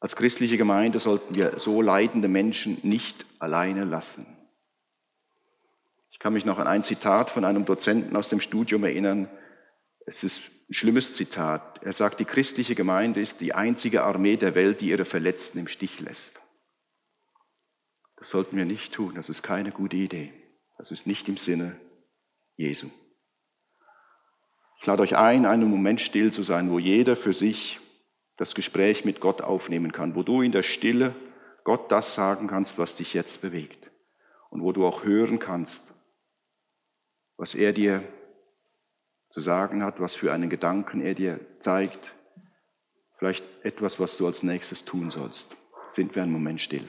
Als 0.02 0.18
christliche 0.18 0.58
Gemeinde 0.58 1.00
sollten 1.00 1.34
wir 1.36 1.60
so 1.60 1.82
leidende 1.82 2.28
Menschen 2.28 2.78
nicht 2.84 3.26
alleine 3.40 3.86
lassen. 3.86 4.33
Kann 6.24 6.32
mich 6.32 6.46
noch 6.46 6.58
an 6.58 6.68
ein 6.68 6.84
Zitat 6.84 7.30
von 7.30 7.44
einem 7.44 7.66
Dozenten 7.66 8.16
aus 8.16 8.30
dem 8.30 8.40
Studium 8.40 8.86
erinnern. 8.86 9.30
Es 10.06 10.24
ist 10.24 10.42
ein 10.70 10.74
schlimmes 10.74 11.16
Zitat. 11.16 11.84
Er 11.84 11.92
sagt, 11.92 12.22
die 12.22 12.24
christliche 12.24 12.76
Gemeinde 12.76 13.20
ist 13.20 13.42
die 13.42 13.54
einzige 13.54 14.06
Armee 14.06 14.38
der 14.38 14.56
Welt, 14.56 14.80
die 14.80 14.88
ihre 14.88 15.04
Verletzten 15.04 15.60
im 15.60 15.68
Stich 15.68 16.00
lässt. 16.00 16.40
Das 18.16 18.30
sollten 18.30 18.56
wir 18.56 18.64
nicht 18.64 18.94
tun. 18.94 19.16
Das 19.16 19.28
ist 19.28 19.44
keine 19.44 19.72
gute 19.72 19.98
Idee. 19.98 20.32
Das 20.78 20.92
ist 20.92 21.06
nicht 21.06 21.28
im 21.28 21.36
Sinne 21.36 21.76
Jesu. 22.56 22.88
Ich 24.80 24.86
lade 24.86 25.02
euch 25.02 25.18
ein, 25.18 25.46
einen 25.46 25.70
Moment 25.70 26.00
still 26.00 26.32
zu 26.32 26.42
sein, 26.42 26.72
wo 26.72 26.80
jeder 26.80 27.18
für 27.18 27.34
sich 27.34 27.82
das 28.38 28.56
Gespräch 28.56 29.04
mit 29.04 29.20
Gott 29.20 29.42
aufnehmen 29.42 29.92
kann, 29.92 30.16
wo 30.16 30.24
du 30.24 30.42
in 30.42 30.54
der 30.54 30.64
Stille 30.64 31.14
Gott 31.66 31.92
das 31.92 32.14
sagen 32.14 32.48
kannst, 32.48 32.80
was 32.80 32.96
dich 32.96 33.14
jetzt 33.14 33.42
bewegt 33.42 33.92
und 34.52 34.64
wo 34.64 34.72
du 34.72 34.86
auch 34.86 35.04
hören 35.04 35.40
kannst, 35.40 35.93
was 37.38 37.56
er 37.56 37.74
dir 37.74 38.04
zu 39.32 39.40
sagen 39.40 39.84
hat, 39.84 40.00
was 40.00 40.16
für 40.16 40.32
einen 40.32 40.50
Gedanken 40.50 41.02
er 41.02 41.16
dir 41.16 41.40
zeigt, 41.60 42.16
vielleicht 43.18 43.46
etwas, 43.64 44.00
was 44.00 44.18
du 44.18 44.28
als 44.28 44.44
nächstes 44.44 44.86
tun 44.86 45.10
sollst. 45.10 45.56
Sind 45.90 46.16
wir 46.16 46.24
einen 46.24 46.32
Moment 46.32 46.62
still. 46.62 46.88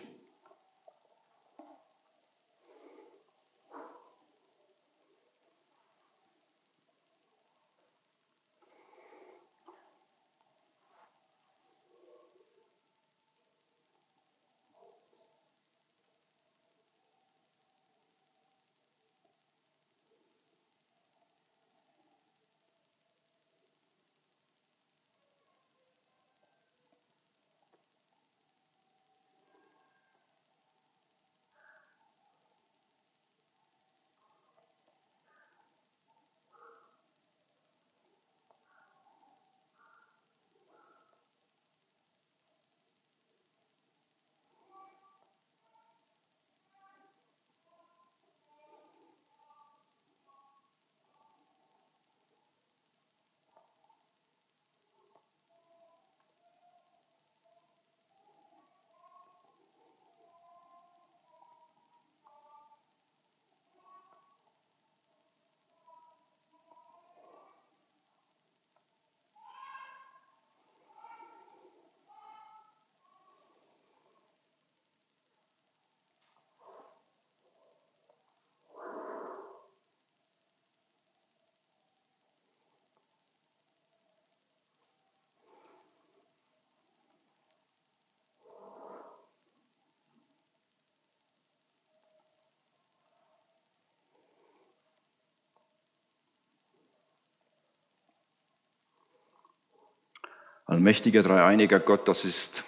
Allmächtiger, 100.66 101.22
dreieiniger 101.22 101.78
Gott, 101.78 102.08
das 102.08 102.24
ist 102.24 102.64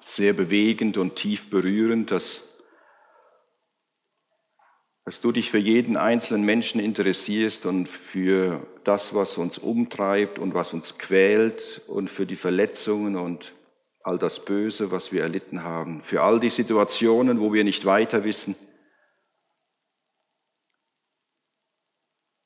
sehr 0.00 0.32
bewegend 0.32 0.96
und 0.96 1.16
tief 1.16 1.50
berührend, 1.50 2.12
dass, 2.12 2.42
dass 5.04 5.20
du 5.20 5.32
dich 5.32 5.50
für 5.50 5.58
jeden 5.58 5.96
einzelnen 5.96 6.44
Menschen 6.44 6.80
interessierst 6.80 7.66
und 7.66 7.88
für 7.88 8.64
das, 8.84 9.12
was 9.12 9.38
uns 9.38 9.58
umtreibt 9.58 10.38
und 10.38 10.54
was 10.54 10.72
uns 10.72 10.98
quält 10.98 11.82
und 11.88 12.08
für 12.08 12.26
die 12.26 12.36
Verletzungen 12.36 13.16
und 13.16 13.54
all 14.04 14.20
das 14.20 14.44
Böse, 14.44 14.92
was 14.92 15.10
wir 15.10 15.22
erlitten 15.22 15.64
haben, 15.64 16.02
für 16.04 16.22
all 16.22 16.38
die 16.38 16.48
Situationen, 16.48 17.40
wo 17.40 17.52
wir 17.52 17.64
nicht 17.64 17.84
weiter 17.84 18.22
wissen. 18.22 18.54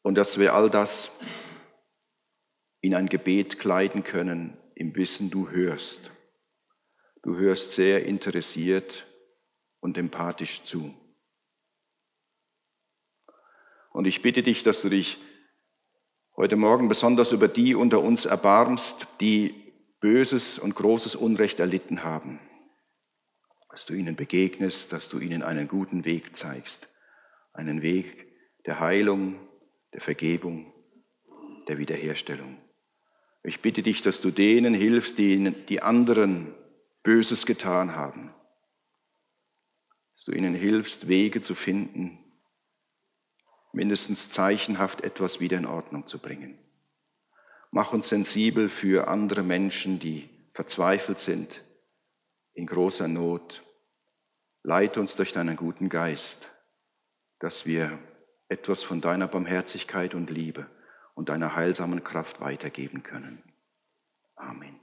Und 0.01 0.15
dass 0.15 0.39
wir 0.39 0.55
all 0.55 0.71
das 0.71 1.11
in 2.83 2.95
ein 2.95 3.09
Gebet 3.09 3.59
kleiden 3.59 4.05
können, 4.05 4.59
im 4.75 4.95
Wissen, 4.97 5.31
du 5.31 5.49
hörst. 5.49 6.11
Du 7.23 7.37
hörst 7.37 7.73
sehr 7.73 8.05
interessiert 8.05 9.07
und 9.81 9.97
empathisch 9.97 10.65
zu. 10.65 10.93
Und 13.93 14.07
ich 14.07 14.21
bitte 14.21 14.43
dich, 14.43 14.65
dass 14.65 14.83
du 14.83 14.89
dich 14.89 15.19
heute 16.37 16.57
Morgen 16.57 16.89
besonders 16.89 17.31
über 17.31 17.47
die 17.47 17.77
unter 17.77 18.01
uns 18.01 18.25
erbarmst, 18.25 19.07
die 19.21 19.73
Böses 20.01 20.59
und 20.59 20.75
großes 20.75 21.15
Unrecht 21.15 21.61
erlitten 21.61 22.03
haben. 22.03 22.41
Dass 23.71 23.87
du 23.87 23.95
ihnen 23.95 24.17
begegnest, 24.17 24.93
dass 24.93 25.09
du 25.09 25.21
ihnen 25.21 25.43
einen 25.45 25.69
guten 25.69 26.05
Weg 26.05 26.35
zeigst. 26.37 26.89
Einen 27.53 27.83
Weg 27.83 28.27
der 28.67 28.81
Heilung, 28.81 29.39
der 29.93 30.01
Vergebung, 30.01 30.73
der 31.69 31.79
Wiederherstellung. 31.79 32.62
Ich 33.45 33.61
bitte 33.61 33.83
dich, 33.83 34.03
dass 34.03 34.21
du 34.21 34.31
denen 34.31 34.75
hilfst, 34.75 35.19
die 35.19 35.51
die 35.69 35.83
anderen 35.83 36.55
Böses 37.03 37.45
getan 37.45 37.97
haben. 37.97 38.33
Dass 40.15 40.25
du 40.27 40.33
ihnen 40.33 40.55
hilfst, 40.55 41.09
Wege 41.09 41.41
zu 41.41 41.55
finden, 41.55 42.19
mindestens 43.73 44.31
zeichenhaft 44.31 45.01
etwas 45.01 45.41
wieder 45.41 45.59
in 45.59 45.67
Ordnung 45.67 46.07
zu 46.07 46.19
bringen. 46.19 46.59
Mach 47.73 47.93
uns 47.93 48.09
sensibel 48.09 48.69
für 48.69 49.09
andere 49.09 49.43
Menschen, 49.43 49.99
die 49.99 50.29
verzweifelt 50.53 51.19
sind, 51.19 51.65
in 52.55 52.67
großer 52.67 53.09
Not. 53.09 53.63
Leite 54.63 55.01
uns 55.01 55.17
durch 55.17 55.33
deinen 55.33 55.57
guten 55.57 55.89
Geist, 55.89 56.49
dass 57.41 57.67
wir 57.67 57.99
etwas 58.49 58.83
von 58.85 59.01
deiner 59.01 59.27
Barmherzigkeit 59.27 60.15
und 60.15 60.31
Liebe 60.31 60.71
und 61.15 61.29
deiner 61.29 61.55
heilsamen 61.55 62.05
Kraft 62.05 62.41
weitergeben 62.41 63.03
können. 63.03 63.43
Amen. 64.37 64.82